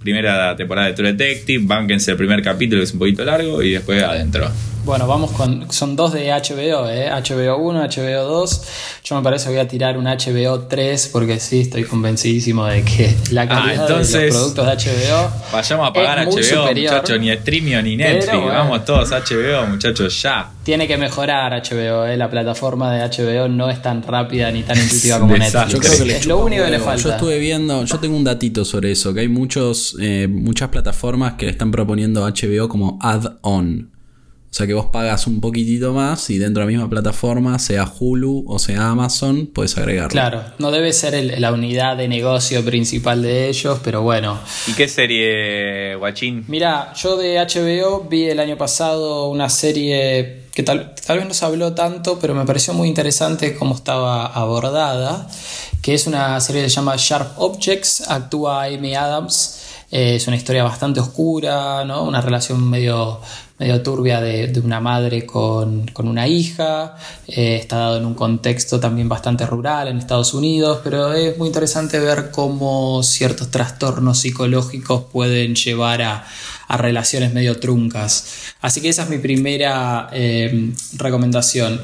primera 0.00 0.54
temporada 0.56 0.88
de 0.88 0.92
True 0.92 1.14
Detective, 1.14 1.64
bánquense 1.66 2.10
el 2.10 2.18
primer 2.18 2.42
capítulo 2.42 2.82
que 2.82 2.84
es 2.84 2.92
un 2.92 2.98
poquito 2.98 3.24
largo 3.24 3.62
y 3.62 3.70
después 3.70 4.02
adentro. 4.02 4.50
Bueno, 4.84 5.06
vamos 5.06 5.30
con. 5.30 5.70
Son 5.70 5.94
dos 5.94 6.12
de 6.12 6.30
HBO, 6.32 6.88
¿eh? 6.88 7.08
HBO 7.08 7.56
1, 7.58 7.84
HBO 7.84 8.24
2. 8.24 8.62
Yo 9.04 9.14
me 9.16 9.22
parece 9.22 9.44
que 9.46 9.50
voy 9.52 9.60
a 9.60 9.68
tirar 9.68 9.96
un 9.96 10.06
HBO 10.06 10.62
3 10.62 11.08
porque 11.12 11.38
sí, 11.38 11.60
estoy 11.60 11.84
convencidísimo 11.84 12.66
de 12.66 12.82
que 12.82 13.14
la 13.30 13.46
calidad 13.46 13.78
Ah, 13.78 13.86
entonces- 13.86 14.12
de 14.12 14.26
los 14.26 14.36
productos 14.36 14.66
de 14.66 14.72
HBO. 14.72 15.30
Vayamos 15.52 15.88
a 15.88 15.92
pagar 15.92 16.18
HBO, 16.26 16.72
muchachos, 16.74 17.20
ni 17.20 17.32
Streamio 17.36 17.80
ni 17.80 17.96
Netflix, 17.96 18.26
Pero 18.26 18.40
bueno. 18.40 18.58
vamos 18.58 18.84
todos 18.84 19.12
a 19.12 19.18
HBO, 19.20 19.66
muchachos, 19.68 20.20
ya. 20.20 20.50
Tiene 20.64 20.88
que 20.88 20.96
mejorar 20.98 21.52
HBO, 21.54 22.04
¿eh? 22.06 22.16
La 22.16 22.28
plataforma 22.28 22.92
de 22.92 23.02
HBO 23.04 23.46
no 23.48 23.70
es 23.70 23.80
tan 23.80 24.02
rápida 24.02 24.50
ni 24.50 24.64
tan 24.64 24.76
intuitiva 24.78 25.20
como. 25.20 25.36
Netflix. 25.36 25.68
Yo 25.72 25.78
creo 25.78 25.98
que 25.98 26.04
le 26.06 26.16
es 26.16 26.26
lo 26.26 26.38
único 26.44 26.64
que 26.64 26.70
le 26.70 26.80
falta. 26.80 27.02
Yo 27.04 27.10
estuve 27.12 27.38
viendo, 27.38 27.84
yo 27.84 27.98
tengo 28.00 28.16
un 28.16 28.24
datito 28.24 28.64
sobre 28.64 28.90
eso, 28.90 29.14
que 29.14 29.20
hay 29.20 29.28
muchos, 29.28 29.96
eh, 30.00 30.26
muchas 30.28 30.70
plataformas 30.70 31.34
que 31.34 31.46
le 31.46 31.52
están 31.52 31.70
proponiendo 31.70 32.26
HBO 32.26 32.68
como 32.68 32.98
add-on. 33.00 33.91
O 34.52 34.54
sea 34.54 34.66
que 34.66 34.74
vos 34.74 34.84
pagas 34.92 35.26
un 35.26 35.40
poquitito 35.40 35.94
más 35.94 36.28
y 36.28 36.36
dentro 36.36 36.60
de 36.60 36.66
la 36.66 36.72
misma 36.76 36.90
plataforma, 36.90 37.58
sea 37.58 37.90
Hulu 37.98 38.44
o 38.46 38.58
sea 38.58 38.90
Amazon, 38.90 39.46
puedes 39.46 39.78
agregarlo. 39.78 40.10
Claro, 40.10 40.42
no 40.58 40.70
debe 40.70 40.92
ser 40.92 41.14
el- 41.14 41.40
la 41.40 41.52
unidad 41.52 41.96
de 41.96 42.06
negocio 42.06 42.62
principal 42.62 43.22
de 43.22 43.48
ellos, 43.48 43.80
pero 43.82 44.02
bueno. 44.02 44.38
¿Y 44.66 44.72
qué 44.74 44.88
serie, 44.88 45.94
Guachín? 45.96 46.44
Mira, 46.48 46.92
yo 46.94 47.16
de 47.16 47.38
HBO 47.38 48.06
vi 48.10 48.24
el 48.24 48.40
año 48.40 48.58
pasado 48.58 49.30
una 49.30 49.48
serie 49.48 50.42
que 50.54 50.62
tal, 50.62 50.94
tal 51.06 51.16
vez 51.16 51.26
no 51.26 51.32
se 51.32 51.46
habló 51.46 51.72
tanto, 51.72 52.18
pero 52.20 52.34
me 52.34 52.44
pareció 52.44 52.74
muy 52.74 52.88
interesante 52.88 53.56
cómo 53.56 53.74
estaba 53.74 54.26
abordada, 54.26 55.28
que 55.80 55.94
es 55.94 56.06
una 56.06 56.38
serie 56.40 56.62
que 56.62 56.68
se 56.68 56.76
llama 56.76 56.94
Sharp 56.98 57.38
Objects, 57.38 58.02
actúa 58.06 58.64
Amy 58.64 58.94
Adams, 58.94 59.60
eh, 59.90 60.16
es 60.16 60.26
una 60.26 60.36
historia 60.36 60.62
bastante 60.62 61.00
oscura, 61.00 61.86
¿no? 61.86 62.04
una 62.04 62.20
relación 62.20 62.68
medio, 62.68 63.20
medio 63.62 63.80
turbia 63.80 64.20
de, 64.20 64.60
una 64.64 64.80
madre 64.80 65.24
con, 65.24 65.86
con 65.92 66.08
una 66.08 66.26
hija, 66.26 66.96
eh, 67.28 67.54
está 67.60 67.76
dado 67.76 67.98
en 67.98 68.04
un 68.04 68.14
contexto 68.14 68.80
también 68.80 69.08
bastante 69.08 69.46
rural 69.46 69.86
en 69.86 69.98
Estados 69.98 70.34
Unidos, 70.34 70.80
pero 70.82 71.12
es 71.12 71.38
muy 71.38 71.46
interesante 71.46 72.00
ver 72.00 72.32
cómo 72.32 73.04
ciertos 73.04 73.52
trastornos 73.52 74.18
psicológicos 74.18 75.04
pueden 75.12 75.54
llevar 75.54 76.02
a, 76.02 76.26
a 76.66 76.76
relaciones 76.76 77.32
medio 77.32 77.60
truncas. 77.60 78.54
Así 78.60 78.80
que 78.80 78.88
esa 78.88 79.04
es 79.04 79.08
mi 79.08 79.18
primera 79.18 80.10
eh, 80.12 80.72
recomendación. 80.94 81.80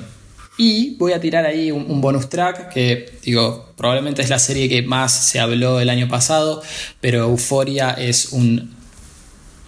Y 0.56 0.96
voy 0.96 1.12
a 1.12 1.20
tirar 1.20 1.46
ahí 1.46 1.70
un, 1.70 1.88
un 1.88 2.00
bonus 2.00 2.28
track 2.28 2.72
que, 2.72 3.20
digo, 3.22 3.68
probablemente 3.76 4.22
es 4.22 4.30
la 4.30 4.40
serie 4.40 4.68
que 4.68 4.82
más 4.82 5.12
se 5.12 5.38
habló 5.38 5.78
el 5.78 5.90
año 5.90 6.08
pasado, 6.08 6.60
pero 7.00 7.20
Euforia 7.20 7.90
es 7.92 8.32
un 8.32 8.77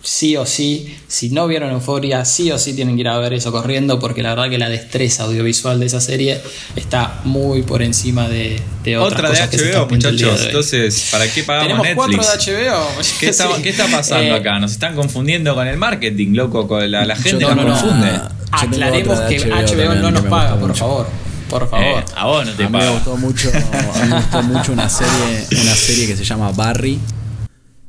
sí 0.03 0.37
o 0.37 0.47
sí. 0.47 0.97
Si 1.09 1.31
no 1.31 1.47
vieron 1.47 1.71
Euforia, 1.73 2.25
sí 2.25 2.51
o 2.53 2.59
sí 2.59 2.73
tienen 2.75 2.95
que 2.97 3.03
ir 3.03 3.09
a 3.09 3.19
ver 3.19 3.33
eso 3.35 3.53
corriendo, 3.53 3.99
porque 3.99 4.23
la 4.23 4.31
verdad 4.35 4.49
que 4.51 4.59
la 4.59 4.69
destreza 4.69 5.25
audiovisual 5.25 5.79
de 5.81 5.87
esa 5.87 6.01
serie 6.01 6.41
está 6.77 7.21
muy 7.25 7.63
por 7.63 7.83
encima 7.83 8.29
de, 8.29 8.61
de 8.85 8.97
otras 8.99 9.13
Otra 9.19 9.29
de 9.31 9.35
cosas 9.35 9.49
que 9.51 9.59
se 9.59 9.65
están 9.67 9.83
HBO, 9.83 9.91
muchachos. 9.91 10.41
de. 10.41 10.47
Entonces, 10.47 11.09
¿para 11.11 11.27
qué 11.31 11.43
pagamos 11.45 11.69
Tenemos 11.83 11.87
Netflix? 12.09 12.27
cuatro 12.27 12.53
de 12.55 12.69
HBO. 12.71 12.87
¿Qué 13.21 13.29
está, 13.29 13.47
Sí. 13.57 13.63
qué 13.63 13.69
está 13.71 13.87
pasando 13.89 14.25
Eh, 14.35 14.39
acá? 14.39 14.59
Nos 14.59 14.73
están 14.73 14.95
confundiendo 14.95 15.55
con 15.55 15.67
el 15.67 15.77
marketing, 15.77 16.35
loco. 16.35 16.67
Con 16.67 16.91
la, 16.91 17.05
la 17.05 17.17
gente 17.17 17.41
Yo 17.41 17.55
nos 17.55 17.81
confunde. 17.81 18.21
Aclaremos 18.53 19.19
de 19.29 19.37
que 19.37 19.45
HBO 19.45 19.55
HBO, 19.55 19.67
también 19.67 20.03
no 20.03 20.11
nos 20.11 20.25
paga, 20.27 20.51
por 20.59 20.69
mucho. 20.69 20.75
favor. 20.81 21.07
Por 21.51 21.69
favor. 21.69 21.85
Eh, 21.85 22.05
a 22.15 22.27
vos 22.27 22.47
no 22.47 22.53
te 22.53 22.65
A 22.65 22.69
mí 22.69 22.79
me 22.79 22.89
gustó 22.91 23.17
mucho, 23.17 23.51
a 23.51 24.05
mí 24.05 24.09
me 24.09 24.17
gustó 24.17 24.43
mucho 24.45 24.73
una 24.73 24.89
serie, 24.89 25.47
una 25.63 25.75
serie 25.75 26.07
que 26.07 26.17
se 26.17 26.25
llama 26.25 26.53
Barry, 26.53 26.99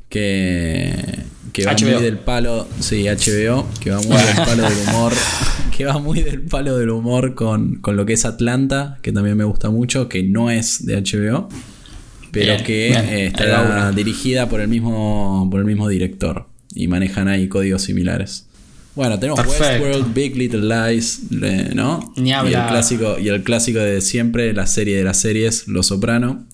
que, 0.08 1.18
que 1.52 1.64
va 1.66 1.72
HBO. 1.74 1.90
muy 1.92 2.02
del 2.02 2.18
palo, 2.18 2.66
sí, 2.80 3.04
HBO, 3.04 3.68
que 3.80 3.90
va 3.90 4.00
muy 4.00 4.16
del 4.16 4.36
palo 4.36 4.62
del 4.62 4.88
humor, 4.88 5.12
que 5.76 5.84
va 5.84 5.98
muy 5.98 6.22
del 6.22 6.40
palo 6.42 6.76
del 6.78 6.90
humor 6.90 7.34
con, 7.34 7.76
con 7.76 7.96
lo 7.96 8.06
que 8.06 8.14
es 8.14 8.24
Atlanta, 8.24 8.98
que 9.02 9.12
también 9.12 9.36
me 9.36 9.44
gusta 9.44 9.70
mucho, 9.70 10.08
que 10.08 10.22
no 10.22 10.50
es 10.50 10.86
de 10.86 10.96
HBO, 11.02 11.48
pero 12.30 12.52
Bien, 12.54 12.64
que 12.64 12.88
bien. 12.88 13.04
eh, 13.08 13.26
está 13.26 13.92
dirigida 13.92 14.48
por 14.48 14.60
el 14.60 14.68
mismo 14.68 15.46
por 15.50 15.60
el 15.60 15.66
mismo 15.66 15.88
director 15.88 16.46
y 16.74 16.88
manejan 16.88 17.28
ahí 17.28 17.48
códigos 17.48 17.82
similares. 17.82 18.46
Bueno, 18.94 19.18
tenemos 19.18 19.40
Perfecto. 19.40 19.84
Westworld, 19.84 20.14
Big 20.14 20.36
Little 20.36 20.60
Lies, 20.90 21.20
eh, 21.42 21.70
¿no? 21.74 22.12
Ni 22.16 22.30
y 22.30 22.32
el 22.32 22.66
clásico 22.66 23.18
y 23.18 23.28
el 23.28 23.42
clásico 23.42 23.78
de 23.78 24.00
siempre, 24.02 24.52
la 24.52 24.66
serie 24.66 24.96
de 24.96 25.04
las 25.04 25.18
series, 25.18 25.66
Los 25.68 25.86
Soprano. 25.86 26.44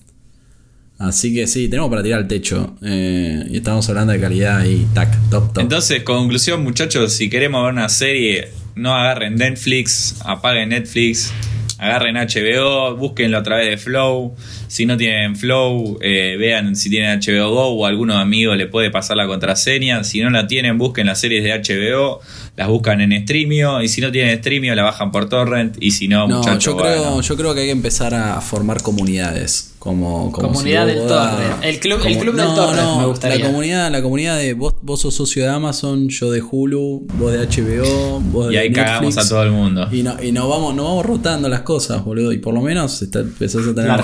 Así 0.99 1.33
que 1.33 1.47
sí, 1.47 1.69
tenemos 1.69 1.89
para 1.89 2.03
tirar 2.03 2.19
al 2.19 2.27
techo. 2.27 2.75
eh, 2.83 3.45
y 3.49 3.57
estamos 3.57 3.87
hablando 3.87 4.11
de 4.11 4.19
calidad 4.19 4.65
y 4.65 4.85
tac, 4.93 5.09
top, 5.29 5.53
top. 5.53 5.63
Entonces, 5.63 6.03
conclusión, 6.03 6.61
muchachos, 6.61 7.13
si 7.13 7.29
queremos 7.29 7.63
ver 7.63 7.73
una 7.73 7.87
serie, 7.87 8.49
no 8.75 8.93
agarren 8.93 9.35
Netflix, 9.35 10.17
apaguen 10.25 10.69
Netflix, 10.69 11.31
agarren 11.77 12.15
HBO, 12.17 12.97
búsquenlo 12.97 13.37
a 13.37 13.43
través 13.43 13.69
de 13.69 13.77
Flow. 13.77 14.35
Si 14.69 14.85
no 14.85 14.95
tienen 14.97 15.35
Flow, 15.35 15.97
eh, 15.99 16.35
vean 16.39 16.75
si 16.75 16.89
tienen 16.89 17.19
HBO 17.19 17.49
Go 17.51 17.65
o 17.69 17.85
algunos 17.87 18.17
amigos 18.17 18.55
le 18.55 18.67
puede 18.67 18.91
pasar 18.91 19.17
la 19.17 19.25
contraseña. 19.27 20.03
Si 20.03 20.21
no 20.21 20.29
la 20.29 20.45
tienen, 20.47 20.77
busquen 20.77 21.07
las 21.07 21.19
series 21.19 21.43
de 21.43 21.51
HBO, 21.51 22.19
las 22.55 22.67
buscan 22.67 23.01
en 23.01 23.23
Streamio. 23.23 23.81
Y 23.81 23.87
si 23.89 23.99
no 23.99 24.11
tienen 24.11 24.37
Streamio, 24.37 24.75
la 24.75 24.83
bajan 24.83 25.11
por 25.11 25.27
Torrent. 25.27 25.75
Y 25.79 25.91
si 25.91 26.07
no, 26.07 26.27
No, 26.27 26.37
muchachos, 26.37 26.63
yo 26.63 26.77
creo, 26.77 26.97
bueno. 27.03 27.21
yo 27.21 27.35
creo 27.35 27.53
que 27.55 27.61
hay 27.61 27.65
que 27.65 27.71
empezar 27.71 28.13
a 28.13 28.39
formar 28.41 28.81
comunidades. 28.83 29.65
Como, 29.79 30.29
como 30.33 30.49
Comunidad 30.49 30.85
si 30.87 30.93
del 30.93 30.99
boda- 31.03 31.31
Torrent. 31.37 31.63
El 31.63 31.79
club- 31.79 32.01
el 32.05 32.17
como- 32.17 32.31
del 32.33 32.35
no, 32.35 32.53
Torrent 32.53 32.83
no, 32.83 32.99
me 32.99 33.05
gustaría. 33.05 33.37
La 33.39 33.45
comunidad, 33.45 33.91
la 33.91 34.01
comunidad 34.01 34.37
de 34.37 34.53
vos, 34.53 34.73
vos 34.81 34.99
sos 34.99 35.15
socio 35.15 35.43
de 35.43 35.49
Amazon, 35.49 36.09
yo 36.09 36.29
de 36.31 36.41
Hulu, 36.41 37.07
vos 37.13 37.31
de 37.31 37.39
HBO, 37.47 38.19
vos 38.19 38.49
de 38.49 38.55
Y 38.55 38.57
ahí 38.57 38.67
Netflix. 38.69 38.85
cagamos 38.85 39.17
a 39.17 39.29
todo 39.29 39.43
el 39.43 39.51
mundo. 39.51 39.87
Y 39.89 40.03
no, 40.03 40.21
y 40.21 40.33
no 40.33 40.49
vamos, 40.49 40.75
no 40.75 40.83
vamos 40.83 41.05
rotando 41.05 41.47
las 41.47 41.61
cosas, 41.61 42.03
boludo. 42.03 42.33
Y 42.33 42.39
por 42.39 42.53
lo 42.53 42.61
menos 42.61 43.01
está- 43.01 43.19
empezás 43.21 43.61
a 43.65 43.73
tener 43.73 43.85
La 43.87 43.95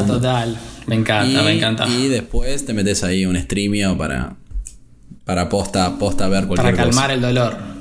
total. 0.00 0.56
Me 0.86 0.94
encanta, 0.96 1.42
y, 1.42 1.44
me 1.44 1.56
encanta. 1.56 1.88
Y 1.88 2.08
después 2.08 2.64
te 2.66 2.72
metes 2.74 3.04
ahí 3.04 3.24
un 3.26 3.36
streamio 3.36 3.96
para, 3.96 4.34
para 5.24 5.48
posta, 5.48 5.98
posta 5.98 6.28
ver 6.28 6.46
cualquier 6.46 6.74
Para 6.74 6.84
calmar 6.84 7.04
cosa. 7.04 7.14
el 7.14 7.20
dolor. 7.20 7.71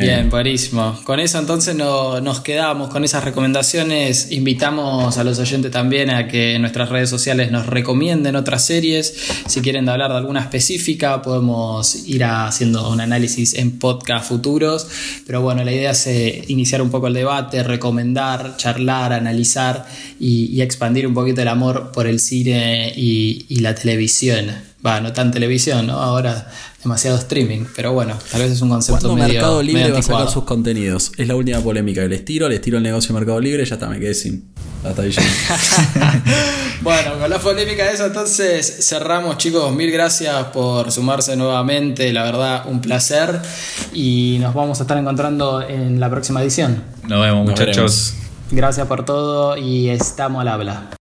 Bien, 0.00 0.28
buenísimo. 0.30 0.98
Con 1.04 1.20
eso 1.20 1.38
entonces 1.38 1.74
no- 1.76 2.20
nos 2.20 2.40
quedamos 2.40 2.90
con 2.90 3.04
esas 3.04 3.22
recomendaciones. 3.24 4.32
Invitamos 4.32 5.18
a 5.18 5.24
los 5.24 5.38
oyentes 5.38 5.70
también 5.70 6.10
a 6.10 6.26
que 6.26 6.54
en 6.54 6.62
nuestras 6.62 6.88
redes 6.88 7.08
sociales 7.10 7.50
nos 7.52 7.66
recomienden 7.66 8.34
otras 8.36 8.64
series. 8.64 9.14
Si 9.46 9.60
quieren 9.60 9.88
hablar 9.88 10.10
de 10.10 10.16
alguna 10.16 10.40
específica, 10.40 11.22
podemos 11.22 12.06
ir 12.08 12.24
haciendo 12.24 12.88
un 12.90 13.00
análisis 13.00 13.54
en 13.54 13.78
podcast 13.78 14.26
futuros. 14.28 14.88
Pero 15.26 15.42
bueno, 15.42 15.62
la 15.62 15.72
idea 15.72 15.92
es 15.92 16.06
eh, 16.06 16.44
iniciar 16.48 16.82
un 16.82 16.90
poco 16.90 17.06
el 17.06 17.14
debate, 17.14 17.62
recomendar, 17.62 18.56
charlar, 18.56 19.12
analizar 19.12 19.86
y, 20.18 20.46
y 20.46 20.62
expandir 20.62 21.06
un 21.06 21.14
poquito 21.14 21.42
el 21.42 21.48
amor 21.48 21.92
por 21.92 22.06
el 22.06 22.18
cine 22.20 22.92
y, 22.96 23.46
y 23.48 23.60
la 23.60 23.74
televisión. 23.74 24.46
Va, 24.84 24.98
no 25.00 25.12
tan 25.12 25.30
televisión, 25.30 25.86
¿no? 25.88 26.00
Ahora 26.00 26.50
demasiado 26.82 27.18
streaming, 27.18 27.66
pero 27.76 27.92
bueno, 27.92 28.16
tal 28.30 28.42
vez 28.42 28.52
es 28.52 28.62
un 28.62 28.70
concepto 28.70 29.08
¿Cuándo 29.08 29.16
medio, 29.22 29.34
Mercado 29.34 29.62
Libre 29.62 29.82
medio 29.82 29.94
va 29.94 30.00
a 30.00 30.02
sacar 30.02 30.30
sus 30.30 30.44
contenidos? 30.44 31.12
Es 31.16 31.28
la 31.28 31.36
última 31.36 31.60
polémica 31.60 32.02
que 32.02 32.08
les 32.08 32.24
tiro, 32.24 32.48
les 32.48 32.60
tiro 32.60 32.78
el 32.78 32.82
negocio 32.82 33.08
de 33.08 33.20
Mercado 33.20 33.40
Libre, 33.40 33.64
ya 33.64 33.74
está, 33.74 33.88
me 33.88 33.98
quedé 34.00 34.14
sin. 34.14 34.50
Hasta 34.84 35.02
ahí 35.02 35.10
ya. 35.10 35.22
Bueno, 36.82 37.18
con 37.20 37.28
la 37.28 37.38
polémica 37.38 37.84
de 37.84 37.92
eso, 37.92 38.06
entonces 38.06 38.88
cerramos, 38.88 39.36
chicos. 39.36 39.70
Mil 39.74 39.90
gracias 39.90 40.46
por 40.46 40.90
sumarse 40.90 41.36
nuevamente. 41.36 42.10
La 42.10 42.22
verdad, 42.22 42.64
un 42.66 42.80
placer. 42.80 43.38
Y 43.92 44.38
nos 44.40 44.54
vamos 44.54 44.80
a 44.80 44.84
estar 44.84 44.96
encontrando 44.96 45.60
en 45.60 46.00
la 46.00 46.08
próxima 46.08 46.40
edición. 46.42 46.82
Nos 47.06 47.20
vemos, 47.20 47.44
Nos 47.46 47.50
muchachos. 47.50 48.14
veremos. 48.14 48.14
Gracias 48.50 48.86
por 48.86 49.04
todo 49.04 49.58
y 49.58 49.90
estamos 49.90 50.40
al 50.40 50.48
habla. 50.48 50.99